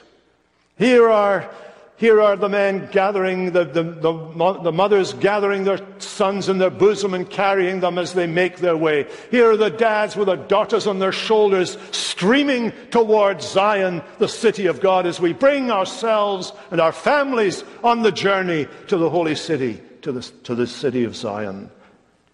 Here 0.79 1.09
are 1.09 1.51
here 1.99 2.21
are 2.21 2.37
the 2.37 2.49
men 2.49 2.91
gathering, 2.93 3.53
the, 3.53 3.65
the, 3.65 3.83
the, 3.83 4.61
the, 4.63 4.73
mothers 4.73 5.15
gathering 5.15 5.65
their 5.65 5.81
sons 5.99 6.51
in 6.51 6.59
their 6.59 6.71
bosom 6.71 7.15
and 7.15 7.29
carrying 7.29 7.81
them 7.81 7.97
as 7.97 8.13
they 8.13 8.27
make 8.27 8.59
their 8.59 8.77
way. 8.77 9.07
Here 9.31 9.51
are 9.51 9.57
the 9.57 9.71
dads 9.71 10.15
with 10.15 10.27
their 10.27 10.37
daughters 10.37 10.87
on 10.87 10.99
their 10.99 11.13
shoulders, 11.13 11.79
streaming 11.93 12.73
towards 12.91 13.49
Zion, 13.49 14.03
the 14.19 14.29
city 14.29 14.67
of 14.67 14.81
God, 14.81 15.07
as 15.07 15.21
we 15.21 15.33
bring 15.33 15.71
ourselves 15.71 16.53
and 16.71 16.83
our 16.83 16.93
families 16.93 17.65
on 17.83 18.03
the 18.03 18.13
journey 18.13 18.69
to 18.89 18.99
the 18.99 19.09
holy 19.09 19.35
city, 19.35 19.81
to 20.03 20.13
the, 20.13 20.21
to 20.45 20.55
the 20.55 20.67
city 20.67 21.05
of 21.05 21.17
Zion, 21.17 21.71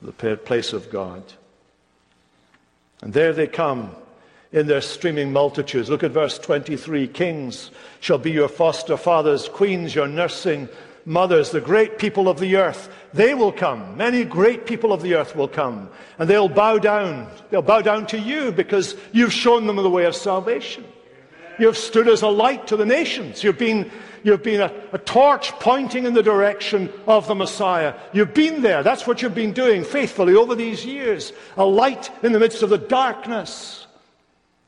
the 0.00 0.12
place 0.38 0.72
of 0.72 0.90
God. 0.90 1.22
And 3.00 3.12
there 3.12 3.32
they 3.32 3.46
come 3.46 3.94
in 4.52 4.66
their 4.66 4.80
streaming 4.80 5.32
multitudes. 5.32 5.88
Look 5.88 6.02
at 6.02 6.10
verse 6.10 6.38
23. 6.38 7.08
Kings 7.08 7.70
shall 8.00 8.18
be 8.18 8.30
your 8.30 8.48
foster 8.48 8.96
fathers, 8.96 9.48
queens 9.48 9.94
your 9.94 10.08
nursing 10.08 10.68
mothers, 11.04 11.50
the 11.50 11.60
great 11.60 11.98
people 11.98 12.28
of 12.28 12.38
the 12.38 12.56
earth. 12.56 12.92
They 13.12 13.34
will 13.34 13.52
come. 13.52 13.96
Many 13.96 14.24
great 14.24 14.66
people 14.66 14.92
of 14.92 15.02
the 15.02 15.14
earth 15.14 15.34
will 15.34 15.48
come. 15.48 15.88
And 16.18 16.28
they'll 16.28 16.48
bow 16.48 16.78
down. 16.78 17.30
They'll 17.50 17.62
bow 17.62 17.80
down 17.80 18.06
to 18.08 18.18
you 18.18 18.52
because 18.52 18.94
you've 19.12 19.32
shown 19.32 19.66
them 19.66 19.76
the 19.76 19.90
way 19.90 20.04
of 20.04 20.14
salvation. 20.14 20.84
You've 21.58 21.76
stood 21.76 22.08
as 22.08 22.22
a 22.22 22.28
light 22.28 22.66
to 22.68 22.76
the 22.76 22.86
nations. 22.86 23.44
You've 23.44 23.58
been, 23.58 23.90
you've 24.22 24.42
been 24.42 24.60
a, 24.60 24.72
a 24.92 24.98
torch 24.98 25.52
pointing 25.52 26.06
in 26.06 26.14
the 26.14 26.22
direction 26.22 26.90
of 27.06 27.26
the 27.26 27.34
Messiah. 27.34 27.94
You've 28.12 28.34
been 28.34 28.62
there. 28.62 28.82
That's 28.82 29.06
what 29.06 29.22
you've 29.22 29.34
been 29.34 29.52
doing 29.52 29.84
faithfully 29.84 30.34
over 30.34 30.54
these 30.54 30.84
years. 30.84 31.32
A 31.56 31.64
light 31.64 32.10
in 32.22 32.32
the 32.32 32.40
midst 32.40 32.62
of 32.62 32.70
the 32.70 32.78
darkness. 32.78 33.81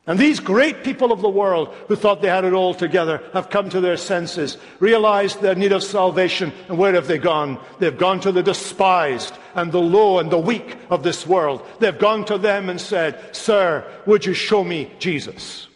And 0.06 0.18
these 0.18 0.38
great 0.38 0.84
people 0.84 1.12
of 1.12 1.22
the 1.22 1.30
world 1.30 1.74
who 1.88 1.96
thought 1.96 2.20
they 2.20 2.28
had 2.28 2.44
it 2.44 2.52
all 2.52 2.74
together 2.74 3.22
have 3.32 3.48
come 3.48 3.70
to 3.70 3.80
their 3.80 3.96
senses, 3.96 4.58
realized 4.78 5.40
their 5.40 5.54
need 5.54 5.72
of 5.72 5.82
salvation, 5.82 6.52
and 6.68 6.76
where 6.76 6.92
have 6.92 7.06
they 7.06 7.16
gone? 7.16 7.58
They've 7.78 7.96
gone 7.96 8.20
to 8.20 8.32
the 8.32 8.42
despised 8.42 9.32
and 9.54 9.72
the 9.72 9.80
low 9.80 10.18
and 10.18 10.30
the 10.30 10.38
weak 10.38 10.76
of 10.90 11.02
this 11.02 11.26
world. 11.26 11.66
They've 11.78 11.98
gone 11.98 12.26
to 12.26 12.36
them 12.36 12.68
and 12.68 12.78
said, 12.78 13.34
Sir, 13.34 13.90
would 14.04 14.26
you 14.26 14.34
show 14.34 14.62
me 14.62 14.90
Jesus? 14.98 15.68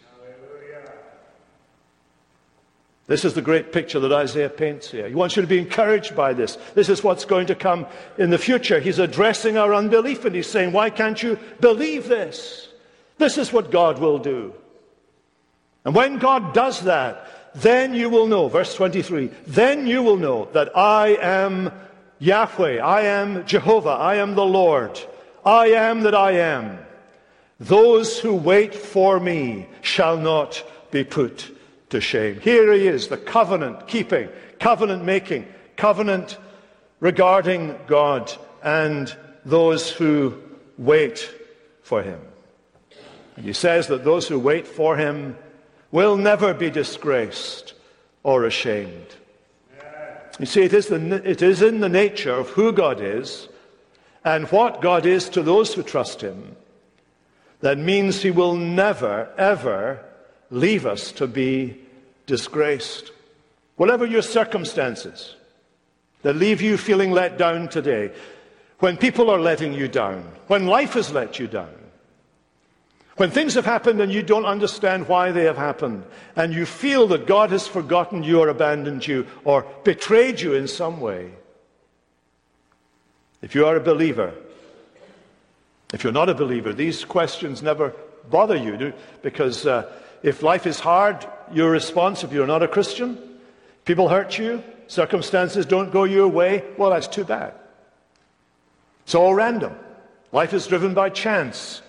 This 3.07 3.25
is 3.25 3.33
the 3.33 3.41
great 3.41 3.73
picture 3.73 3.99
that 3.99 4.13
Isaiah 4.13 4.49
paints 4.49 4.91
here. 4.91 5.09
He 5.09 5.15
wants 5.15 5.35
you 5.35 5.41
to 5.41 5.47
be 5.47 5.57
encouraged 5.57 6.15
by 6.15 6.33
this. 6.33 6.59
This 6.75 6.89
is 6.89 7.03
what's 7.03 7.25
going 7.25 7.47
to 7.47 7.55
come 7.55 7.87
in 8.19 8.29
the 8.29 8.37
future. 8.37 8.79
He's 8.79 8.99
addressing 8.99 9.57
our 9.57 9.73
unbelief 9.73 10.25
and 10.25 10.35
he's 10.35 10.45
saying, 10.45 10.73
Why 10.73 10.91
can't 10.91 11.23
you 11.23 11.39
believe 11.59 12.07
this? 12.07 12.68
This 13.19 13.37
is 13.37 13.53
what 13.53 13.69
God 13.69 13.99
will 13.99 14.17
do. 14.17 14.53
And 15.85 15.93
when 15.93 16.17
God 16.17 16.53
does 16.53 16.81
that, 16.81 17.27
then 17.53 17.93
you 17.93 18.09
will 18.09 18.27
know, 18.27 18.47
verse 18.47 18.73
23, 18.73 19.27
then 19.45 19.85
you 19.85 20.01
will 20.01 20.17
know 20.17 20.49
that 20.53 20.75
I 20.75 21.17
am 21.21 21.71
Yahweh, 22.19 22.79
I 22.79 23.01
am 23.01 23.45
Jehovah, 23.45 23.89
I 23.89 24.15
am 24.15 24.35
the 24.35 24.45
Lord, 24.45 24.99
I 25.45 25.67
am 25.67 26.01
that 26.01 26.15
I 26.15 26.31
am. 26.31 26.79
Those 27.59 28.19
who 28.19 28.35
wait 28.35 28.73
for 28.73 29.19
me 29.19 29.67
shall 29.81 30.17
not 30.17 30.63
be 30.91 31.03
put 31.03 31.55
to 31.89 31.99
shame. 31.99 32.39
Here 32.39 32.71
he 32.71 32.87
is, 32.87 33.07
the 33.07 33.17
covenant 33.17 33.87
keeping, 33.87 34.29
covenant 34.59 35.03
making, 35.03 35.45
covenant 35.75 36.37
regarding 36.99 37.77
God 37.87 38.31
and 38.63 39.13
those 39.43 39.89
who 39.89 40.37
wait 40.77 41.29
for 41.81 42.01
him. 42.01 42.19
And 43.39 43.47
he 43.47 43.53
says 43.53 43.87
that 43.87 44.03
those 44.03 44.27
who 44.27 44.37
wait 44.37 44.67
for 44.67 44.97
him 44.97 45.37
will 45.91 46.17
never 46.17 46.53
be 46.53 46.69
disgraced 46.69 47.73
or 48.21 48.43
ashamed. 48.43 49.15
You 50.37 50.45
see, 50.45 50.63
it 50.63 50.73
is, 50.73 50.87
the, 50.87 51.21
it 51.23 51.41
is 51.41 51.61
in 51.61 51.79
the 51.79 51.87
nature 51.87 52.33
of 52.33 52.49
who 52.49 52.73
God 52.73 52.99
is 52.99 53.47
and 54.25 54.45
what 54.51 54.81
God 54.81 55.05
is 55.05 55.29
to 55.29 55.41
those 55.41 55.73
who 55.73 55.83
trust 55.83 56.19
him 56.19 56.57
that 57.61 57.77
means 57.77 58.21
he 58.21 58.31
will 58.31 58.57
never, 58.57 59.31
ever 59.37 60.03
leave 60.51 60.85
us 60.85 61.13
to 61.13 61.25
be 61.25 61.79
disgraced. 62.25 63.13
Whatever 63.77 64.05
your 64.05 64.21
circumstances 64.21 65.37
that 66.23 66.35
leave 66.35 66.61
you 66.61 66.75
feeling 66.75 67.11
let 67.11 67.37
down 67.37 67.69
today, 67.69 68.11
when 68.79 68.97
people 68.97 69.29
are 69.29 69.39
letting 69.39 69.71
you 69.71 69.87
down, 69.87 70.29
when 70.47 70.67
life 70.67 70.95
has 70.95 71.13
let 71.13 71.39
you 71.39 71.47
down, 71.47 71.78
when 73.19 73.29
things 73.29 73.55
have 73.55 73.65
happened 73.65 73.99
and 73.99 74.13
you 74.13 74.23
don't 74.23 74.45
understand 74.45 75.05
why 75.09 75.33
they 75.33 75.43
have 75.43 75.57
happened, 75.57 76.05
and 76.37 76.53
you 76.53 76.65
feel 76.65 77.05
that 77.07 77.27
God 77.27 77.49
has 77.49 77.67
forgotten 77.67 78.23
you 78.23 78.39
or 78.39 78.47
abandoned 78.47 79.05
you 79.05 79.27
or 79.43 79.67
betrayed 79.83 80.39
you 80.39 80.53
in 80.53 80.69
some 80.69 81.01
way, 81.01 81.29
if 83.41 83.53
you 83.53 83.65
are 83.65 83.75
a 83.75 83.81
believer, 83.81 84.33
if 85.93 86.01
you're 86.01 86.13
not 86.13 86.29
a 86.29 86.33
believer, 86.33 86.71
these 86.71 87.03
questions 87.03 87.61
never 87.61 87.93
bother 88.29 88.55
you 88.55 88.93
because 89.21 89.67
uh, 89.67 89.91
if 90.23 90.41
life 90.41 90.65
is 90.65 90.79
hard, 90.79 91.27
your 91.51 91.71
response, 91.71 92.23
if 92.23 92.31
you're 92.31 92.47
not 92.47 92.63
a 92.63 92.69
Christian, 92.69 93.19
people 93.83 94.07
hurt 94.07 94.37
you, 94.37 94.63
circumstances 94.87 95.65
don't 95.65 95.91
go 95.91 96.05
your 96.05 96.29
way, 96.29 96.63
well, 96.77 96.91
that's 96.91 97.09
too 97.09 97.25
bad. 97.25 97.53
It's 99.03 99.13
all 99.13 99.33
random. 99.33 99.75
Life 100.31 100.53
is 100.53 100.67
driven 100.67 100.93
by 100.93 101.09
chance. 101.09 101.81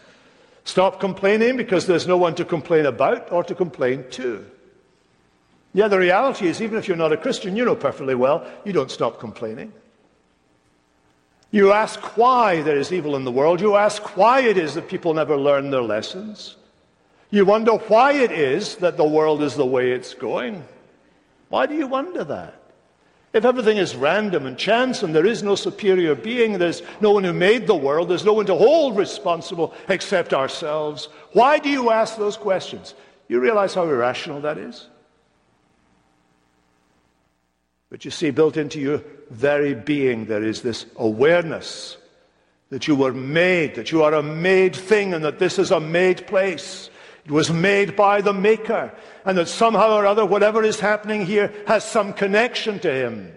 Stop 0.64 1.00
complaining 1.00 1.56
because 1.56 1.86
there's 1.86 2.06
no 2.06 2.16
one 2.16 2.34
to 2.34 2.44
complain 2.44 2.86
about 2.86 3.32
or 3.32 3.42
to 3.44 3.54
complain 3.54 4.04
to. 4.10 4.44
Yeah, 5.72 5.88
the 5.88 5.98
reality 5.98 6.48
is, 6.48 6.60
even 6.60 6.78
if 6.78 6.88
you're 6.88 6.96
not 6.96 7.12
a 7.12 7.16
Christian, 7.16 7.56
you 7.56 7.64
know 7.64 7.76
perfectly 7.76 8.14
well, 8.14 8.46
you 8.64 8.72
don't 8.72 8.90
stop 8.90 9.20
complaining. 9.20 9.72
You 11.52 11.72
ask 11.72 12.16
why 12.16 12.62
there 12.62 12.78
is 12.78 12.92
evil 12.92 13.16
in 13.16 13.24
the 13.24 13.32
world. 13.32 13.60
You 13.60 13.76
ask 13.76 14.16
why 14.16 14.40
it 14.40 14.56
is 14.56 14.74
that 14.74 14.88
people 14.88 15.14
never 15.14 15.36
learn 15.36 15.70
their 15.70 15.82
lessons. 15.82 16.56
You 17.30 17.44
wonder 17.44 17.72
why 17.72 18.12
it 18.12 18.32
is 18.32 18.76
that 18.76 18.96
the 18.96 19.04
world 19.04 19.42
is 19.42 19.54
the 19.54 19.66
way 19.66 19.92
it's 19.92 20.14
going. 20.14 20.64
Why 21.48 21.66
do 21.66 21.74
you 21.74 21.86
wonder 21.86 22.24
that? 22.24 22.59
If 23.32 23.44
everything 23.44 23.76
is 23.76 23.94
random 23.94 24.46
and 24.46 24.58
chance 24.58 25.04
and 25.04 25.14
there 25.14 25.26
is 25.26 25.42
no 25.42 25.54
superior 25.54 26.16
being, 26.16 26.58
there's 26.58 26.82
no 27.00 27.12
one 27.12 27.22
who 27.22 27.32
made 27.32 27.66
the 27.66 27.76
world, 27.76 28.08
there's 28.08 28.24
no 28.24 28.32
one 28.32 28.46
to 28.46 28.56
hold 28.56 28.96
responsible 28.96 29.72
except 29.88 30.34
ourselves, 30.34 31.08
why 31.32 31.60
do 31.60 31.68
you 31.68 31.90
ask 31.90 32.16
those 32.16 32.36
questions? 32.36 32.94
You 33.28 33.38
realize 33.38 33.74
how 33.74 33.84
irrational 33.84 34.40
that 34.40 34.58
is? 34.58 34.88
But 37.88 38.04
you 38.04 38.10
see, 38.10 38.30
built 38.30 38.56
into 38.56 38.80
your 38.80 39.02
very 39.30 39.74
being, 39.74 40.26
there 40.26 40.42
is 40.42 40.62
this 40.62 40.86
awareness 40.96 41.96
that 42.70 42.88
you 42.88 42.96
were 42.96 43.12
made, 43.12 43.76
that 43.76 43.92
you 43.92 44.02
are 44.02 44.14
a 44.14 44.22
made 44.22 44.74
thing, 44.74 45.14
and 45.14 45.24
that 45.24 45.38
this 45.38 45.58
is 45.58 45.70
a 45.70 45.80
made 45.80 46.26
place. 46.26 46.89
Was 47.30 47.50
made 47.50 47.94
by 47.94 48.20
the 48.20 48.32
Maker, 48.32 48.92
and 49.24 49.38
that 49.38 49.48
somehow 49.48 49.94
or 49.94 50.04
other, 50.04 50.26
whatever 50.26 50.64
is 50.64 50.80
happening 50.80 51.24
here 51.24 51.54
has 51.68 51.84
some 51.84 52.12
connection 52.12 52.80
to 52.80 52.92
Him. 52.92 53.32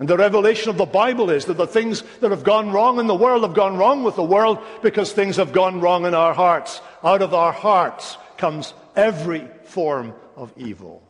And 0.00 0.08
the 0.08 0.16
revelation 0.16 0.70
of 0.70 0.76
the 0.76 0.86
Bible 0.86 1.30
is 1.30 1.44
that 1.44 1.56
the 1.56 1.66
things 1.66 2.02
that 2.20 2.30
have 2.30 2.42
gone 2.42 2.72
wrong 2.72 2.98
in 2.98 3.06
the 3.06 3.14
world 3.14 3.42
have 3.42 3.54
gone 3.54 3.76
wrong 3.76 4.02
with 4.02 4.16
the 4.16 4.24
world 4.24 4.58
because 4.82 5.12
things 5.12 5.36
have 5.36 5.52
gone 5.52 5.80
wrong 5.80 6.04
in 6.04 6.14
our 6.14 6.34
hearts. 6.34 6.80
Out 7.02 7.22
of 7.22 7.34
our 7.34 7.52
hearts 7.52 8.16
comes 8.36 8.74
every 8.96 9.48
form 9.64 10.12
of 10.36 10.52
evil. 10.56 11.02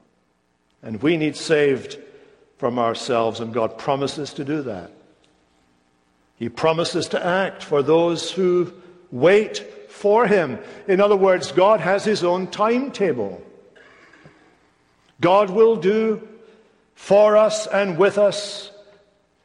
And 0.83 1.03
we 1.03 1.17
need 1.17 1.37
saved 1.37 1.99
from 2.59 2.79
ourselves, 2.79 3.41
and 3.41 3.55
God 3.55 3.79
promises 3.79 4.35
to 4.35 4.45
do 4.45 4.63
that. 4.63 4.91
He 6.37 6.49
promises 6.49 7.09
to 7.09 7.25
act 7.25 7.63
for 7.63 7.83
those 7.83 8.31
who 8.31 8.73
wait 9.11 9.65
for 9.95 10.27
him. 10.27 10.59
In 10.89 11.01
other 11.01 11.17
words, 11.17 11.53
God 11.53 11.81
has 11.81 12.05
his 12.05 12.25
own 12.25 12.49
timetable. 12.49 13.41
God 15.21 15.51
will 15.51 15.77
do 15.77 16.29
for 16.95 17.37
us 17.37 17.69
and 17.69 17.97
with 17.97 18.19
us 18.19 18.73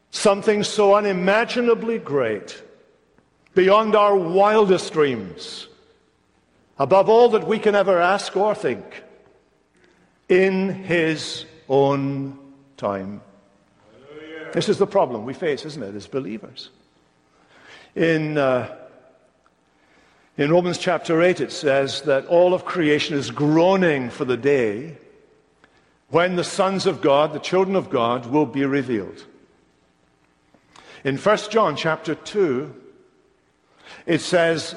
something 0.09 0.63
so 0.63 0.95
unimaginably 0.95 1.99
great, 1.99 2.61
beyond 3.53 3.95
our 3.95 4.15
wildest 4.15 4.91
dreams, 4.91 5.67
above 6.79 7.09
all 7.09 7.29
that 7.29 7.47
we 7.47 7.59
can 7.59 7.75
ever 7.75 8.01
ask 8.01 8.35
or 8.35 8.55
think, 8.55 9.03
in 10.27 10.69
his 10.69 11.45
own 11.69 12.37
time. 12.75 13.21
This 14.51 14.67
is 14.67 14.79
the 14.79 14.87
problem 14.87 15.25
we 15.25 15.35
face, 15.35 15.63
isn't 15.63 15.83
it, 15.83 15.93
as 15.93 16.07
believers? 16.07 16.71
In 17.95 18.37
uh, 18.39 18.75
in 20.39 20.51
Romans 20.51 20.77
chapter 20.77 21.21
8, 21.21 21.41
it 21.41 21.51
says 21.51 22.03
that 22.03 22.25
all 22.27 22.53
of 22.53 22.63
creation 22.63 23.17
is 23.17 23.29
groaning 23.29 24.09
for 24.09 24.23
the 24.23 24.37
day 24.37 24.95
when 26.11 26.37
the 26.37 26.45
sons 26.45 26.85
of 26.85 27.01
God, 27.01 27.33
the 27.33 27.39
children 27.39 27.75
of 27.75 27.89
God, 27.89 28.25
will 28.25 28.45
be 28.45 28.63
revealed. 28.63 29.25
In 31.03 31.17
1 31.17 31.37
John 31.49 31.75
chapter 31.75 32.15
2, 32.15 32.73
it 34.05 34.21
says, 34.21 34.75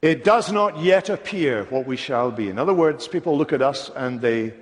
It 0.00 0.24
does 0.24 0.50
not 0.50 0.78
yet 0.78 1.10
appear 1.10 1.64
what 1.64 1.86
we 1.86 1.98
shall 1.98 2.30
be. 2.30 2.48
In 2.48 2.58
other 2.58 2.72
words, 2.72 3.06
people 3.06 3.36
look 3.36 3.52
at 3.52 3.60
us 3.60 3.90
and 3.94 4.22
they. 4.22 4.54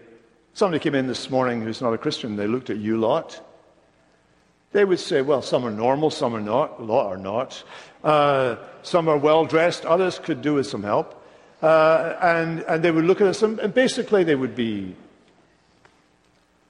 Somebody 0.54 0.82
came 0.82 0.96
in 0.96 1.06
this 1.06 1.30
morning 1.30 1.62
who's 1.62 1.80
not 1.80 1.94
a 1.94 1.98
Christian, 1.98 2.34
they 2.34 2.48
looked 2.48 2.70
at 2.70 2.78
you 2.78 2.96
lot. 2.96 3.40
They 4.72 4.84
would 4.84 5.00
say, 5.00 5.22
well, 5.22 5.42
some 5.42 5.64
are 5.64 5.70
normal, 5.70 6.10
some 6.10 6.34
are 6.34 6.40
not, 6.40 6.80
a 6.80 6.82
lot 6.82 7.06
are 7.06 7.18
not. 7.18 7.62
Uh, 8.02 8.56
some 8.82 9.08
are 9.08 9.18
well 9.18 9.44
dressed, 9.44 9.84
others 9.84 10.18
could 10.18 10.42
do 10.42 10.54
with 10.54 10.66
some 10.66 10.82
help. 10.82 11.22
Uh, 11.62 12.16
and, 12.20 12.60
and 12.62 12.82
they 12.82 12.90
would 12.90 13.04
look 13.04 13.20
at 13.20 13.26
us, 13.28 13.42
and, 13.42 13.60
and 13.60 13.72
basically 13.72 14.24
they 14.24 14.34
would 14.34 14.56
be 14.56 14.96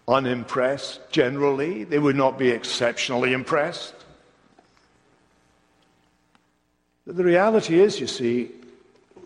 unimpressed 0.06 1.00
generally. 1.10 1.84
They 1.84 1.98
would 1.98 2.16
not 2.16 2.38
be 2.38 2.48
exceptionally 2.48 3.32
impressed. 3.32 3.94
But 7.06 7.16
the 7.16 7.24
reality 7.24 7.80
is, 7.80 8.00
you 8.00 8.06
see, 8.06 8.50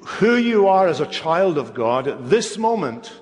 who 0.02 0.36
you 0.36 0.68
are 0.68 0.86
as 0.86 1.00
a 1.00 1.06
child 1.06 1.58
of 1.58 1.74
God 1.74 2.06
at 2.06 2.30
this 2.30 2.58
moment 2.58 3.12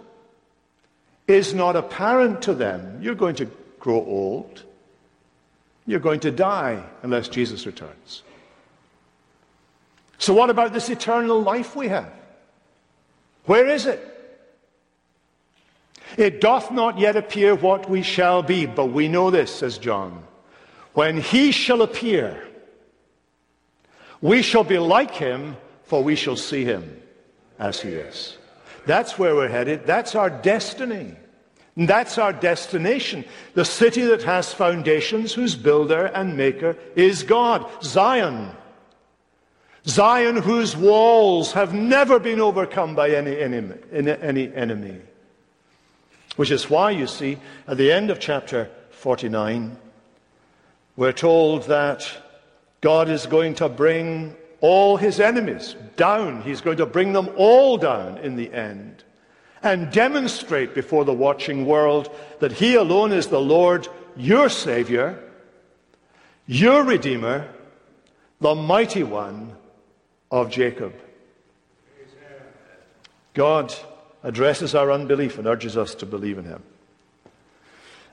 is 1.26 1.54
not 1.54 1.76
apparent 1.76 2.42
to 2.42 2.54
them. 2.54 2.98
You're 3.00 3.14
going 3.14 3.36
to 3.36 3.48
grow 3.78 4.04
old. 4.04 4.62
You're 5.86 6.00
going 6.00 6.20
to 6.20 6.30
die 6.30 6.82
unless 7.02 7.28
Jesus 7.28 7.66
returns. 7.66 8.22
So, 10.18 10.32
what 10.32 10.50
about 10.50 10.72
this 10.72 10.88
eternal 10.88 11.42
life 11.42 11.76
we 11.76 11.88
have? 11.88 12.10
Where 13.44 13.68
is 13.68 13.86
it? 13.86 14.10
It 16.16 16.40
doth 16.40 16.70
not 16.70 16.98
yet 16.98 17.16
appear 17.16 17.54
what 17.54 17.90
we 17.90 18.02
shall 18.02 18.42
be, 18.42 18.66
but 18.66 18.86
we 18.86 19.08
know 19.08 19.30
this, 19.30 19.54
says 19.54 19.78
John. 19.78 20.22
When 20.94 21.20
he 21.20 21.50
shall 21.50 21.82
appear, 21.82 22.46
we 24.20 24.42
shall 24.42 24.64
be 24.64 24.78
like 24.78 25.10
him, 25.10 25.56
for 25.82 26.02
we 26.02 26.14
shall 26.14 26.36
see 26.36 26.64
him 26.64 27.02
as 27.58 27.80
he 27.80 27.90
is. 27.90 28.38
That's 28.86 29.18
where 29.18 29.34
we're 29.34 29.48
headed. 29.48 29.86
That's 29.86 30.14
our 30.14 30.30
destiny. 30.30 31.16
And 31.76 31.88
that's 31.88 32.18
our 32.18 32.32
destination. 32.32 33.24
The 33.54 33.64
city 33.64 34.02
that 34.02 34.22
has 34.22 34.52
foundations, 34.52 35.32
whose 35.32 35.56
builder 35.56 36.06
and 36.06 36.36
maker 36.36 36.76
is 36.94 37.22
God. 37.24 37.66
Zion. 37.82 38.50
Zion, 39.86 40.36
whose 40.36 40.76
walls 40.76 41.52
have 41.52 41.74
never 41.74 42.18
been 42.18 42.40
overcome 42.40 42.94
by 42.94 43.10
any 43.10 43.38
enemy, 43.38 43.76
any 43.92 44.54
enemy. 44.54 45.00
Which 46.36 46.50
is 46.50 46.70
why, 46.70 46.92
you 46.92 47.06
see, 47.06 47.38
at 47.66 47.76
the 47.76 47.92
end 47.92 48.10
of 48.10 48.20
chapter 48.20 48.70
49, 48.90 49.76
we're 50.96 51.12
told 51.12 51.64
that 51.64 52.08
God 52.80 53.08
is 53.08 53.26
going 53.26 53.54
to 53.56 53.68
bring 53.68 54.36
all 54.60 54.96
his 54.96 55.18
enemies 55.18 55.74
down. 55.96 56.42
He's 56.42 56.60
going 56.60 56.78
to 56.78 56.86
bring 56.86 57.12
them 57.12 57.30
all 57.36 57.76
down 57.76 58.18
in 58.18 58.36
the 58.36 58.52
end 58.52 59.04
and 59.64 59.90
demonstrate 59.90 60.74
before 60.74 61.06
the 61.06 61.12
watching 61.12 61.64
world 61.64 62.14
that 62.38 62.52
he 62.52 62.74
alone 62.74 63.12
is 63.12 63.28
the 63.28 63.40
Lord, 63.40 63.88
your 64.14 64.50
Savior, 64.50 65.18
your 66.46 66.84
Redeemer, 66.84 67.48
the 68.40 68.54
mighty 68.54 69.02
one 69.02 69.56
of 70.30 70.50
Jacob. 70.50 70.94
God 73.32 73.74
addresses 74.22 74.74
our 74.74 74.92
unbelief 74.92 75.38
and 75.38 75.46
urges 75.46 75.78
us 75.78 75.94
to 75.96 76.06
believe 76.06 76.36
in 76.38 76.44
him. 76.44 76.62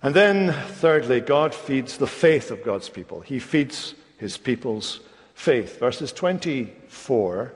And 0.02 0.16
then, 0.16 0.54
thirdly, 0.54 1.20
God 1.20 1.54
feeds 1.54 1.98
the 1.98 2.08
faith 2.08 2.50
of 2.50 2.64
God's 2.64 2.90
people. 2.90 3.22
He 3.22 3.40
feeds 3.40 3.94
his 4.18 4.38
people's 4.38 5.02
faith. 5.36 5.80
Verses 5.80 6.12
24, 6.14 7.54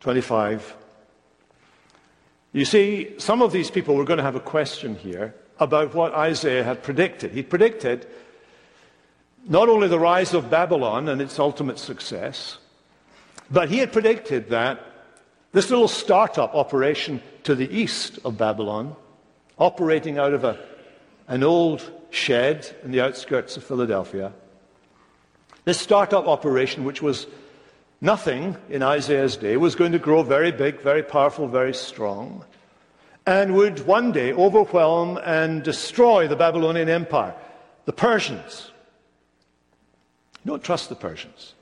25. 0.00 0.76
You 2.52 2.64
see, 2.64 3.14
some 3.18 3.42
of 3.42 3.52
these 3.52 3.70
people 3.70 3.96
were 3.96 4.04
going 4.04 4.18
to 4.18 4.24
have 4.24 4.36
a 4.36 4.40
question 4.40 4.96
here 4.96 5.34
about 5.58 5.94
what 5.94 6.14
Isaiah 6.14 6.64
had 6.64 6.82
predicted. 6.82 7.32
He 7.32 7.42
predicted 7.42 8.06
not 9.48 9.68
only 9.68 9.88
the 9.88 9.98
rise 9.98 10.34
of 10.34 10.50
Babylon 10.50 11.08
and 11.08 11.20
its 11.20 11.38
ultimate 11.38 11.78
success, 11.78 12.58
but 13.50 13.68
he 13.68 13.78
had 13.78 13.92
predicted 13.92 14.50
that 14.50 14.80
this 15.52 15.70
little 15.70 15.88
startup 15.88 16.54
operation 16.54 17.22
to 17.44 17.54
the 17.54 17.70
east 17.74 18.18
of 18.24 18.36
Babylon, 18.36 18.96
operating 19.58 20.18
out 20.18 20.34
of 20.34 20.44
a, 20.44 20.58
an 21.28 21.42
old 21.42 21.90
shed 22.10 22.68
in 22.82 22.90
the 22.90 23.00
outskirts 23.00 23.56
of 23.56 23.64
Philadelphia, 23.64 24.32
this 25.64 25.80
startup 25.80 26.26
operation, 26.26 26.84
which 26.84 27.02
was 27.02 27.26
nothing 28.06 28.56
in 28.70 28.84
Isaiah's 28.84 29.36
day, 29.36 29.56
was 29.56 29.74
going 29.74 29.90
to 29.90 29.98
grow 29.98 30.22
very 30.22 30.52
big, 30.52 30.80
very 30.80 31.02
powerful, 31.02 31.48
very 31.48 31.74
strong, 31.74 32.44
and 33.26 33.56
would 33.56 33.84
one 33.84 34.12
day 34.12 34.32
overwhelm 34.32 35.18
and 35.24 35.64
destroy 35.64 36.28
the 36.28 36.36
Babylonian 36.36 36.88
Empire. 36.88 37.34
The 37.84 37.92
Persians. 37.92 38.70
Don't 40.46 40.62
trust 40.62 40.88
the 40.88 40.94
Persians. 40.94 41.54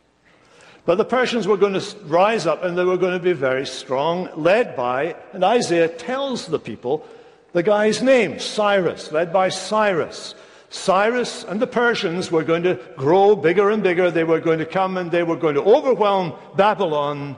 But 0.84 0.98
the 0.98 1.06
Persians 1.06 1.48
were 1.48 1.56
going 1.56 1.80
to 1.80 1.96
rise 2.04 2.46
up 2.46 2.62
and 2.62 2.76
they 2.76 2.84
were 2.84 2.98
going 2.98 3.18
to 3.18 3.24
be 3.24 3.32
very 3.32 3.66
strong, 3.66 4.28
led 4.36 4.76
by, 4.76 5.16
and 5.32 5.42
Isaiah 5.42 5.88
tells 5.88 6.46
the 6.46 6.58
people 6.58 7.06
the 7.54 7.62
guy's 7.62 8.02
name, 8.02 8.38
Cyrus, 8.38 9.10
led 9.10 9.32
by 9.32 9.48
Cyrus. 9.48 10.34
Cyrus 10.74 11.44
and 11.44 11.62
the 11.62 11.68
Persians 11.68 12.32
were 12.32 12.42
going 12.42 12.64
to 12.64 12.74
grow 12.96 13.36
bigger 13.36 13.70
and 13.70 13.80
bigger. 13.80 14.10
They 14.10 14.24
were 14.24 14.40
going 14.40 14.58
to 14.58 14.66
come 14.66 14.96
and 14.96 15.08
they 15.08 15.22
were 15.22 15.36
going 15.36 15.54
to 15.54 15.62
overwhelm 15.62 16.34
Babylon 16.56 17.36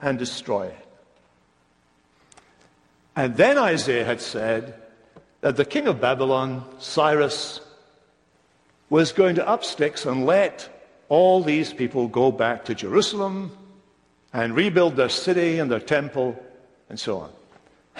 and 0.00 0.16
destroy 0.16 0.68
it. 0.68 0.86
And 3.16 3.36
then 3.36 3.58
Isaiah 3.58 4.04
had 4.04 4.20
said 4.20 4.74
that 5.40 5.56
the 5.56 5.64
king 5.64 5.88
of 5.88 6.00
Babylon, 6.00 6.64
Cyrus, 6.78 7.60
was 8.88 9.10
going 9.10 9.34
to 9.34 9.46
up 9.46 9.64
sticks 9.64 10.06
and 10.06 10.24
let 10.24 10.68
all 11.08 11.42
these 11.42 11.72
people 11.72 12.06
go 12.06 12.30
back 12.30 12.64
to 12.66 12.74
Jerusalem 12.74 13.50
and 14.32 14.54
rebuild 14.54 14.94
their 14.94 15.08
city 15.08 15.58
and 15.58 15.68
their 15.68 15.80
temple 15.80 16.40
and 16.88 16.98
so 16.98 17.18
on. 17.18 17.32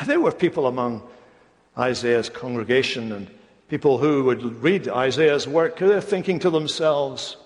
There 0.07 0.21
were 0.21 0.33
people 0.33 0.69
among 0.69 1.03
Isaiah's 1.77 2.31
congregation 2.31 3.11
and 3.11 3.29
People 3.71 3.99
who 3.99 4.25
would 4.25 4.43
read 4.65 4.89
Isaiah's 4.89 5.47
work, 5.47 5.79
they're 5.79 6.01
thinking 6.01 6.41
to 6.41 6.51
themselves, 6.51 7.37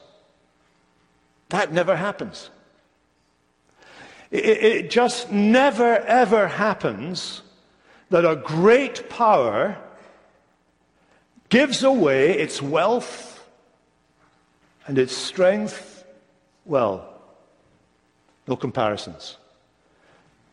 that 1.50 1.70
never 1.70 1.96
happens. 1.96 2.48
It, 4.30 4.44
it 4.44 4.90
just 4.90 5.30
never, 5.30 5.98
ever 5.98 6.48
happens 6.48 7.42
that 8.08 8.24
a 8.24 8.36
great 8.36 9.10
power 9.10 9.76
gives 11.50 11.84
away 11.84 12.38
its 12.38 12.62
wealth 12.62 13.46
and 14.86 14.98
its 14.98 15.14
strength. 15.14 16.06
Well, 16.64 17.06
no 18.48 18.56
comparisons 18.56 19.36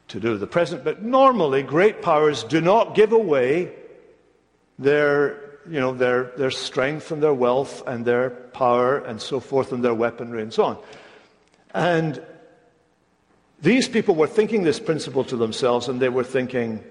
to 0.10 0.20
do 0.20 0.32
with 0.32 0.42
the 0.42 0.48
present, 0.48 0.84
but 0.84 1.02
normally 1.02 1.64
great 1.64 2.02
powers 2.02 2.44
do 2.44 2.60
not 2.60 2.94
give 2.94 3.14
away 3.14 3.72
their 4.78 5.51
you 5.70 5.80
know, 5.80 5.94
their, 5.94 6.32
their 6.38 6.52
strength 6.52 7.12
and 7.12 7.22
their 7.22 7.34
wealth 7.34 7.86
and 7.88 8.06
their 8.06 8.30
power 8.30 9.00
and 9.00 9.22
so 9.22 9.40
forth 9.40 9.72
and 9.72 9.84
their 9.84 9.94
weaponry 9.94 10.42
and 10.42 10.54
so 10.54 10.64
on. 10.64 10.78
And 11.74 12.22
these 13.62 13.88
people 13.88 14.16
were 14.16 14.28
thinking 14.28 14.64
this 14.64 14.80
principle 14.80 15.24
to 15.26 15.38
themselves 15.38 15.88
and 15.88 16.00
they 16.00 16.10
were 16.10 16.24
thinking, 16.24 16.84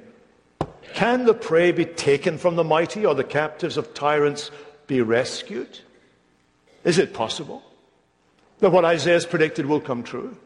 can 0.95 1.25
the 1.25 1.35
prey 1.35 1.73
be 1.73 1.85
taken 1.85 2.39
from 2.39 2.57
the 2.57 2.65
mighty 2.65 3.05
or 3.05 3.15
the 3.15 3.25
captives 3.25 3.77
of 3.77 3.95
tyrants 3.95 4.51
be 4.87 5.01
rescued? 5.01 5.81
Is 6.85 6.99
it 6.99 7.13
possible 7.13 7.63
that 8.61 8.71
what 8.71 8.85
Isaiah 8.85 9.15
has 9.15 9.27
predicted 9.27 9.67
will 9.67 9.81
come 9.81 10.03
true? 10.03 10.37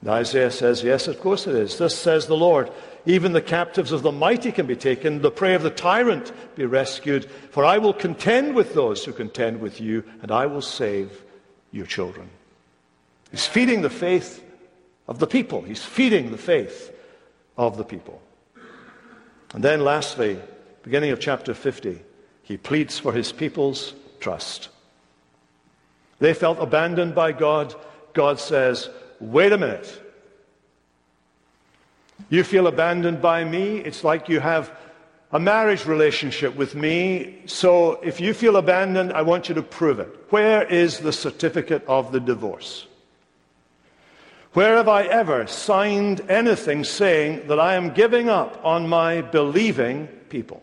And 0.00 0.10
Isaiah 0.10 0.50
says, 0.50 0.82
Yes, 0.82 1.08
of 1.08 1.20
course 1.20 1.46
it 1.46 1.54
is. 1.54 1.78
Thus 1.78 1.94
says 1.94 2.26
the 2.26 2.36
Lord. 2.36 2.70
Even 3.06 3.32
the 3.32 3.40
captives 3.40 3.92
of 3.92 4.02
the 4.02 4.12
mighty 4.12 4.50
can 4.50 4.66
be 4.66 4.74
taken, 4.74 5.22
the 5.22 5.30
prey 5.30 5.54
of 5.54 5.62
the 5.62 5.70
tyrant 5.70 6.32
be 6.56 6.66
rescued. 6.66 7.24
For 7.50 7.64
I 7.64 7.78
will 7.78 7.92
contend 7.92 8.54
with 8.54 8.74
those 8.74 9.04
who 9.04 9.12
contend 9.12 9.60
with 9.60 9.80
you, 9.80 10.02
and 10.22 10.32
I 10.32 10.46
will 10.46 10.62
save 10.62 11.22
your 11.70 11.86
children. 11.86 12.28
He's 13.30 13.46
feeding 13.46 13.82
the 13.82 13.90
faith 13.90 14.42
of 15.06 15.18
the 15.20 15.26
people. 15.26 15.62
He's 15.62 15.84
feeding 15.84 16.30
the 16.30 16.38
faith 16.38 16.92
of 17.56 17.76
the 17.76 17.84
people. 17.84 18.20
And 19.54 19.62
then, 19.62 19.84
lastly, 19.84 20.38
beginning 20.82 21.10
of 21.10 21.20
chapter 21.20 21.54
50, 21.54 22.00
he 22.42 22.56
pleads 22.56 22.98
for 22.98 23.12
his 23.12 23.32
people's 23.32 23.94
trust. 24.20 24.68
They 26.18 26.34
felt 26.34 26.58
abandoned 26.60 27.14
by 27.14 27.32
God. 27.32 27.74
God 28.12 28.40
says, 28.40 28.88
wait 29.20 29.52
a 29.52 29.58
minute. 29.58 30.02
You 32.28 32.44
feel 32.44 32.66
abandoned 32.66 33.22
by 33.22 33.44
me. 33.44 33.78
It's 33.78 34.02
like 34.02 34.28
you 34.28 34.40
have 34.40 34.70
a 35.32 35.40
marriage 35.40 35.86
relationship 35.86 36.54
with 36.56 36.74
me. 36.74 37.42
So 37.46 38.00
if 38.02 38.20
you 38.20 38.34
feel 38.34 38.56
abandoned, 38.56 39.12
I 39.12 39.22
want 39.22 39.48
you 39.48 39.54
to 39.56 39.62
prove 39.62 40.00
it. 40.00 40.08
Where 40.30 40.62
is 40.64 41.00
the 41.00 41.12
certificate 41.12 41.84
of 41.86 42.12
the 42.12 42.20
divorce? 42.20 42.86
Where 44.52 44.76
have 44.76 44.88
I 44.88 45.02
ever 45.02 45.46
signed 45.46 46.22
anything 46.30 46.84
saying 46.84 47.48
that 47.48 47.60
I 47.60 47.74
am 47.74 47.90
giving 47.92 48.30
up 48.30 48.64
on 48.64 48.88
my 48.88 49.20
believing 49.20 50.06
people? 50.30 50.62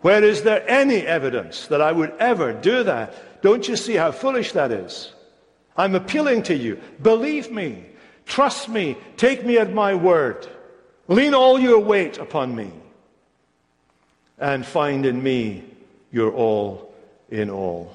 Where 0.00 0.24
is 0.24 0.42
there 0.42 0.64
any 0.66 1.06
evidence 1.06 1.66
that 1.66 1.82
I 1.82 1.92
would 1.92 2.14
ever 2.18 2.54
do 2.54 2.82
that? 2.84 3.42
Don't 3.42 3.68
you 3.68 3.76
see 3.76 3.94
how 3.94 4.12
foolish 4.12 4.52
that 4.52 4.72
is? 4.72 5.12
I'm 5.76 5.94
appealing 5.94 6.42
to 6.44 6.54
you. 6.56 6.80
Believe 7.02 7.50
me. 7.50 7.84
Trust 8.26 8.68
me. 8.68 8.96
Take 9.16 9.44
me 9.44 9.58
at 9.58 9.72
my 9.72 9.94
word. 9.94 10.46
Lean 11.08 11.34
all 11.34 11.58
your 11.58 11.80
weight 11.80 12.18
upon 12.18 12.54
me. 12.54 12.70
And 14.38 14.64
find 14.64 15.04
in 15.04 15.22
me 15.22 15.64
your 16.10 16.32
all 16.32 16.94
in 17.30 17.50
all. 17.50 17.94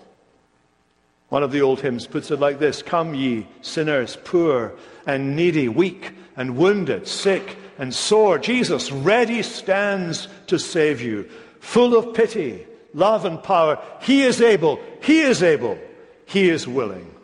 One 1.30 1.44
of 1.44 1.52
the 1.52 1.62
old 1.62 1.82
hymns 1.82 2.08
puts 2.08 2.32
it 2.32 2.40
like 2.40 2.60
this 2.60 2.82
Come, 2.82 3.16
ye 3.16 3.48
sinners, 3.62 4.18
poor 4.24 4.74
and 5.06 5.36
needy, 5.36 5.68
weak 5.70 6.14
and 6.36 6.58
wounded, 6.58 7.08
sick 7.08 7.58
and 7.78 7.94
sore. 7.94 8.38
Jesus 8.38 8.91
ready 8.91 9.41
stands 9.41 10.28
to 10.47 10.60
save 10.60 11.02
you, 11.02 11.30
full 11.60 11.97
of 11.97 12.14
pity, 12.14 12.66
love, 12.93 13.26
and 13.26 13.41
power. 13.41 13.82
He 14.02 14.24
is 14.24 14.41
able, 14.41 14.80
He 15.02 15.22
is 15.22 15.41
able, 15.41 15.80
He 16.26 16.49
is 16.49 16.68
willing 16.68 17.14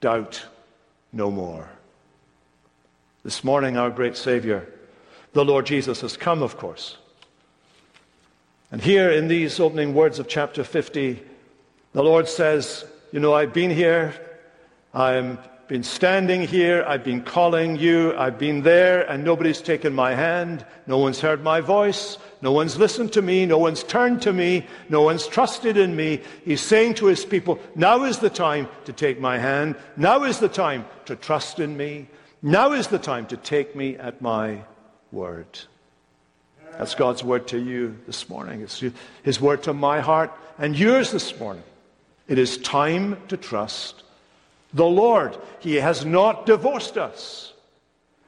doubt 0.00 0.44
no 1.12 1.30
more. 1.30 1.68
This 3.24 3.42
morning, 3.42 3.76
our 3.76 3.90
great 3.90 4.16
Savior, 4.16 4.68
the 5.32 5.44
Lord 5.44 5.66
Jesus, 5.66 6.00
has 6.00 6.16
come, 6.16 6.42
of 6.42 6.56
course. 6.56 6.96
And 8.70 8.80
here 8.80 9.10
in 9.10 9.28
these 9.28 9.58
opening 9.60 9.94
words 9.94 10.18
of 10.18 10.28
chapter 10.28 10.62
50, 10.62 11.22
the 11.92 12.02
Lord 12.02 12.28
says, 12.28 12.84
You 13.12 13.20
know, 13.20 13.34
I've 13.34 13.52
been 13.52 13.70
here. 13.70 14.14
I'm 14.94 15.38
been 15.68 15.82
standing 15.82 16.40
here, 16.40 16.82
I've 16.88 17.04
been 17.04 17.22
calling 17.22 17.76
you, 17.76 18.16
I've 18.16 18.38
been 18.38 18.62
there, 18.62 19.02
and 19.02 19.22
nobody's 19.22 19.60
taken 19.60 19.94
my 19.94 20.14
hand, 20.14 20.64
no 20.86 20.96
one's 20.96 21.20
heard 21.20 21.44
my 21.44 21.60
voice, 21.60 22.16
no 22.40 22.52
one's 22.52 22.78
listened 22.78 23.12
to 23.12 23.22
me, 23.22 23.44
no 23.44 23.58
one's 23.58 23.82
turned 23.82 24.22
to 24.22 24.32
me, 24.32 24.66
no 24.88 25.02
one's 25.02 25.26
trusted 25.26 25.76
in 25.76 25.94
me. 25.94 26.22
He's 26.42 26.62
saying 26.62 26.94
to 26.94 27.06
his 27.06 27.26
people, 27.26 27.60
now 27.74 28.04
is 28.04 28.18
the 28.18 28.30
time 28.30 28.66
to 28.86 28.94
take 28.94 29.20
my 29.20 29.36
hand, 29.36 29.76
now 29.96 30.24
is 30.24 30.38
the 30.38 30.48
time 30.48 30.86
to 31.04 31.14
trust 31.14 31.60
in 31.60 31.76
me, 31.76 32.08
now 32.40 32.72
is 32.72 32.88
the 32.88 32.98
time 32.98 33.26
to 33.26 33.36
take 33.36 33.76
me 33.76 33.96
at 33.96 34.22
my 34.22 34.62
word. 35.12 35.58
That's 36.78 36.94
God's 36.94 37.22
word 37.22 37.46
to 37.48 37.58
you 37.58 37.98
this 38.06 38.28
morning. 38.28 38.62
It's 38.62 38.82
his 39.22 39.40
word 39.40 39.64
to 39.64 39.74
my 39.74 40.00
heart 40.00 40.32
and 40.58 40.78
yours 40.78 41.10
this 41.10 41.38
morning. 41.38 41.64
It 42.26 42.38
is 42.38 42.56
time 42.58 43.20
to 43.28 43.36
trust 43.36 44.04
the 44.72 44.86
Lord. 44.86 45.36
He 45.60 45.76
has 45.76 46.04
not 46.04 46.46
divorced 46.46 46.96
us. 46.96 47.52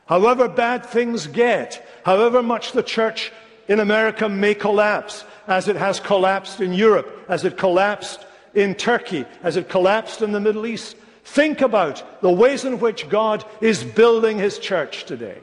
However 0.06 0.48
bad 0.48 0.86
things 0.86 1.26
get, 1.26 1.86
however 2.04 2.42
much 2.42 2.72
the 2.72 2.82
church 2.82 3.32
in 3.68 3.78
America 3.78 4.28
may 4.28 4.54
collapse, 4.54 5.24
as 5.46 5.68
it 5.68 5.76
has 5.76 6.00
collapsed 6.00 6.60
in 6.60 6.72
Europe, 6.72 7.26
as 7.28 7.44
it 7.44 7.56
collapsed 7.56 8.26
in 8.54 8.74
Turkey, 8.74 9.24
as 9.42 9.56
it 9.56 9.68
collapsed 9.68 10.22
in 10.22 10.32
the 10.32 10.40
Middle 10.40 10.66
East, 10.66 10.96
think 11.24 11.60
about 11.60 12.20
the 12.20 12.32
ways 12.32 12.64
in 12.64 12.80
which 12.80 13.08
God 13.08 13.44
is 13.60 13.84
building 13.84 14.38
his 14.38 14.58
church 14.58 15.04
today. 15.04 15.38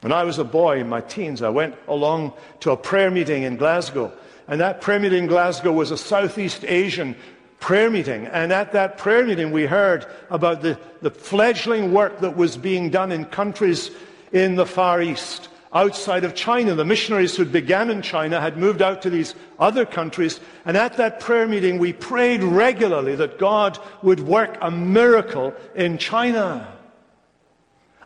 When 0.00 0.12
I 0.12 0.24
was 0.24 0.38
a 0.38 0.44
boy 0.44 0.80
in 0.80 0.88
my 0.88 1.00
teens, 1.00 1.42
I 1.42 1.48
went 1.48 1.76
along 1.88 2.32
to 2.60 2.72
a 2.72 2.76
prayer 2.76 3.10
meeting 3.10 3.44
in 3.44 3.56
Glasgow. 3.56 4.12
And 4.48 4.60
that 4.60 4.80
prayer 4.80 5.00
meeting 5.00 5.24
in 5.24 5.28
Glasgow 5.28 5.72
was 5.72 5.90
a 5.90 5.96
Southeast 5.96 6.64
Asian 6.64 7.16
prayer 7.60 7.90
meeting. 7.90 8.26
And 8.26 8.52
at 8.52 8.72
that 8.72 8.98
prayer 8.98 9.24
meeting, 9.24 9.50
we 9.50 9.66
heard 9.66 10.06
about 10.30 10.62
the, 10.62 10.78
the 11.02 11.10
fledgling 11.10 11.92
work 11.92 12.20
that 12.20 12.36
was 12.36 12.56
being 12.56 12.90
done 12.90 13.12
in 13.12 13.24
countries 13.24 13.90
in 14.32 14.56
the 14.56 14.66
Far 14.66 15.00
East, 15.02 15.48
outside 15.72 16.24
of 16.24 16.34
China. 16.34 16.74
The 16.74 16.84
missionaries 16.84 17.36
who 17.36 17.44
began 17.44 17.90
in 17.90 18.02
China 18.02 18.40
had 18.40 18.56
moved 18.56 18.82
out 18.82 19.02
to 19.02 19.10
these 19.10 19.34
other 19.58 19.84
countries. 19.84 20.40
And 20.64 20.76
at 20.76 20.96
that 20.96 21.20
prayer 21.20 21.46
meeting, 21.46 21.78
we 21.78 21.92
prayed 21.92 22.42
regularly 22.42 23.14
that 23.16 23.38
God 23.38 23.78
would 24.02 24.20
work 24.20 24.58
a 24.60 24.70
miracle 24.70 25.54
in 25.74 25.98
China. 25.98 26.72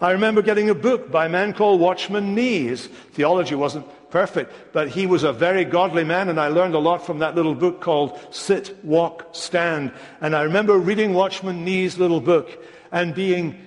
I 0.01 0.13
remember 0.13 0.41
getting 0.41 0.71
a 0.71 0.75
book 0.75 1.11
by 1.11 1.27
a 1.27 1.29
man 1.29 1.53
called 1.53 1.81
Watchman 1.81 2.35
Nee. 2.35 2.69
His 2.69 2.87
theology 2.87 3.55
wasn't 3.55 3.87
perfect, 4.11 4.53
but 4.73 4.89
he 4.89 5.07
was 5.07 5.23
a 5.23 5.33
very 5.33 5.65
godly 5.65 6.05
man, 6.05 6.29
and 6.29 6.41
I 6.41 6.49
learned 6.49 6.75
a 6.75 6.79
lot 6.79 7.05
from 7.05 7.21
that 7.21 7.35
little 7.35 7.55
book 7.55 7.81
called 7.81 8.19
Sit, 8.31 8.85
Walk, 8.85 9.29
Stand. 9.33 9.93
And 10.21 10.35
I 10.35 10.43
remember 10.43 10.79
reading 10.79 11.15
Watchman 11.15 11.65
Nee's 11.65 11.99
little 11.99 12.21
book 12.21 12.63
and 12.93 13.15
being 13.15 13.59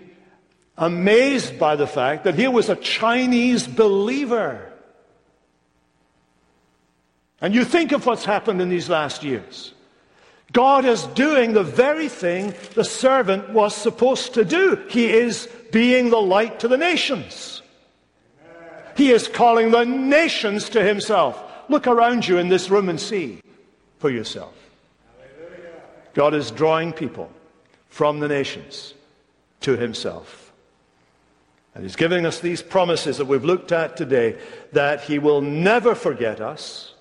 amazed 0.77 1.57
by 1.57 1.75
the 1.75 1.87
fact 1.87 2.23
that 2.25 2.35
he 2.35 2.47
was 2.47 2.69
a 2.69 2.75
Chinese 2.75 3.67
believer. 3.67 4.71
And 7.41 7.53
you 7.53 7.65
think 7.65 7.91
of 7.91 8.05
what's 8.05 8.25
happened 8.25 8.61
in 8.61 8.69
these 8.69 8.89
last 8.89 9.23
years. 9.23 9.73
God 10.53 10.85
is 10.85 11.03
doing 11.07 11.53
the 11.53 11.63
very 11.63 12.07
thing 12.07 12.53
the 12.75 12.83
servant 12.83 13.49
was 13.49 13.75
supposed 13.75 14.35
to 14.35 14.45
do. 14.45 14.81
He 14.87 15.11
is 15.11 15.49
being 15.71 16.11
the 16.11 16.21
light 16.21 16.59
to 16.59 16.67
the 16.67 16.77
nations. 16.77 17.62
He 18.95 19.11
is 19.11 19.27
calling 19.27 19.71
the 19.71 19.85
nations 19.85 20.69
to 20.69 20.83
himself. 20.83 21.41
Look 21.69 21.87
around 21.87 22.27
you 22.27 22.37
in 22.37 22.49
this 22.49 22.69
room 22.69 22.89
and 22.89 22.99
see 22.99 23.41
for 23.99 24.09
yourself. 24.09 24.53
God 26.13 26.33
is 26.33 26.51
drawing 26.51 26.93
people 26.93 27.31
from 27.89 28.19
the 28.19 28.27
nations 28.27 28.93
to 29.61 29.77
himself. 29.77 30.51
And 31.73 31.83
he's 31.83 31.95
giving 31.95 32.25
us 32.25 32.39
these 32.39 32.61
promises 32.61 33.17
that 33.17 33.25
we've 33.25 33.43
looked 33.43 33.71
at 33.71 33.97
today 33.97 34.37
that 34.73 35.01
he 35.01 35.17
will 35.17 35.41
never 35.41 35.95
forget 35.95 36.39
us, 36.39 36.93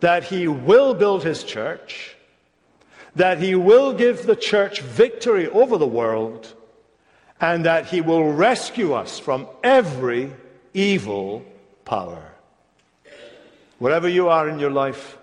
that 0.00 0.24
he 0.24 0.46
will 0.46 0.94
build 0.94 1.24
his 1.24 1.42
church, 1.42 2.16
that 3.16 3.38
he 3.38 3.54
will 3.56 3.92
give 3.92 4.24
the 4.24 4.36
church 4.36 4.80
victory 4.80 5.48
over 5.48 5.76
the 5.78 5.86
world, 5.86 6.54
and 7.40 7.64
that 7.64 7.86
he 7.86 8.00
will 8.00 8.32
rescue 8.32 8.92
us 8.92 9.18
from 9.18 9.48
every 9.64 10.32
evil 10.74 11.44
power. 11.84 12.22
Wherever 13.78 14.08
you 14.08 14.28
are 14.28 14.48
in 14.48 14.58
your 14.58 14.70
life, 14.70 15.18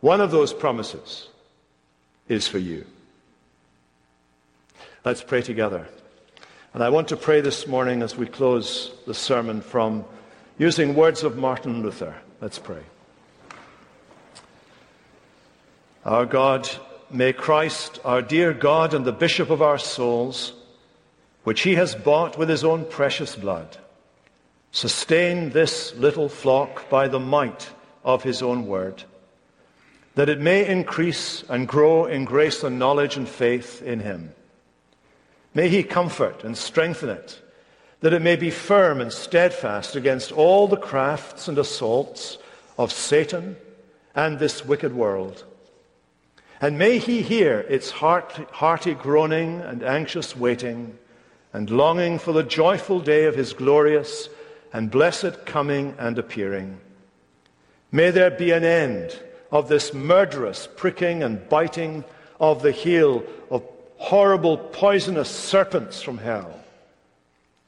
one 0.00 0.20
of 0.20 0.30
those 0.30 0.52
promises 0.52 1.28
is 2.28 2.46
for 2.46 2.58
you. 2.58 2.86
Let's 5.04 5.22
pray 5.22 5.42
together. 5.42 5.86
And 6.72 6.82
I 6.82 6.88
want 6.90 7.08
to 7.08 7.16
pray 7.16 7.40
this 7.40 7.66
morning 7.66 8.02
as 8.02 8.16
we 8.16 8.26
close 8.26 8.92
the 9.06 9.14
sermon 9.14 9.60
from 9.60 10.04
using 10.56 10.94
words 10.94 11.24
of 11.24 11.36
Martin 11.36 11.82
Luther. 11.82 12.14
Let's 12.40 12.58
pray. 12.58 12.82
Our 16.04 16.26
God, 16.26 16.68
may 17.10 17.32
Christ, 17.32 17.98
our 18.04 18.22
dear 18.22 18.52
God 18.54 18.94
and 18.94 19.04
the 19.04 19.12
Bishop 19.12 19.50
of 19.50 19.62
our 19.62 19.78
souls, 19.78 20.52
which 21.44 21.62
he 21.62 21.74
has 21.74 21.94
bought 21.94 22.38
with 22.38 22.48
his 22.48 22.62
own 22.62 22.84
precious 22.84 23.34
blood, 23.34 23.76
Sustain 24.72 25.50
this 25.50 25.94
little 25.96 26.28
flock 26.28 26.88
by 26.88 27.08
the 27.08 27.18
might 27.18 27.70
of 28.04 28.22
his 28.22 28.42
own 28.42 28.66
word, 28.66 29.02
that 30.14 30.28
it 30.28 30.40
may 30.40 30.66
increase 30.66 31.42
and 31.48 31.66
grow 31.66 32.06
in 32.06 32.24
grace 32.24 32.62
and 32.62 32.78
knowledge 32.78 33.16
and 33.16 33.28
faith 33.28 33.82
in 33.82 34.00
him. 34.00 34.32
May 35.54 35.68
he 35.68 35.82
comfort 35.82 36.44
and 36.44 36.56
strengthen 36.56 37.08
it, 37.08 37.40
that 38.00 38.12
it 38.12 38.22
may 38.22 38.36
be 38.36 38.50
firm 38.50 39.00
and 39.00 39.12
steadfast 39.12 39.96
against 39.96 40.32
all 40.32 40.68
the 40.68 40.76
crafts 40.76 41.48
and 41.48 41.58
assaults 41.58 42.38
of 42.78 42.92
Satan 42.92 43.56
and 44.14 44.38
this 44.38 44.64
wicked 44.64 44.94
world. 44.94 45.44
And 46.60 46.78
may 46.78 46.98
he 46.98 47.22
hear 47.22 47.60
its 47.68 47.90
heart, 47.90 48.32
hearty 48.52 48.94
groaning 48.94 49.60
and 49.60 49.82
anxious 49.82 50.36
waiting 50.36 50.98
and 51.52 51.70
longing 51.70 52.18
for 52.18 52.32
the 52.32 52.42
joyful 52.42 53.00
day 53.00 53.24
of 53.24 53.34
his 53.34 53.52
glorious 53.52 54.28
and 54.72 54.90
blessed 54.90 55.44
coming 55.46 55.94
and 55.98 56.18
appearing. 56.18 56.80
May 57.92 58.10
there 58.10 58.30
be 58.30 58.52
an 58.52 58.64
end 58.64 59.18
of 59.50 59.68
this 59.68 59.92
murderous 59.92 60.68
pricking 60.76 61.22
and 61.22 61.48
biting 61.48 62.04
of 62.38 62.62
the 62.62 62.72
heel 62.72 63.24
of 63.50 63.64
horrible 63.96 64.56
poisonous 64.56 65.28
serpents 65.28 66.00
from 66.02 66.18
hell. 66.18 66.58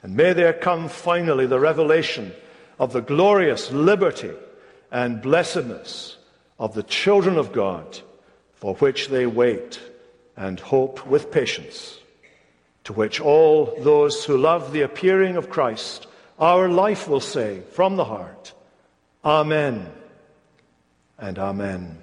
And 0.02 0.16
may 0.16 0.32
there 0.32 0.52
come 0.52 0.88
finally 0.88 1.46
the 1.46 1.60
revelation 1.60 2.32
of 2.78 2.92
the 2.92 3.02
glorious 3.02 3.70
liberty 3.70 4.32
and 4.90 5.22
blessedness 5.22 6.16
of 6.58 6.74
the 6.74 6.82
children 6.82 7.36
of 7.36 7.52
God, 7.52 8.00
for 8.54 8.74
which 8.76 9.08
they 9.08 9.26
wait 9.26 9.80
and 10.36 10.58
hope 10.58 11.06
with 11.06 11.30
patience, 11.30 11.98
to 12.84 12.92
which 12.92 13.20
all 13.20 13.74
those 13.80 14.24
who 14.24 14.36
love 14.36 14.72
the 14.72 14.82
appearing 14.82 15.36
of 15.36 15.50
Christ 15.50 16.06
our 16.38 16.68
life 16.68 17.08
will 17.08 17.20
say 17.20 17.60
from 17.72 17.96
the 17.96 18.04
heart, 18.04 18.52
Amen 19.24 19.90
and 21.18 21.38
Amen. 21.38 22.01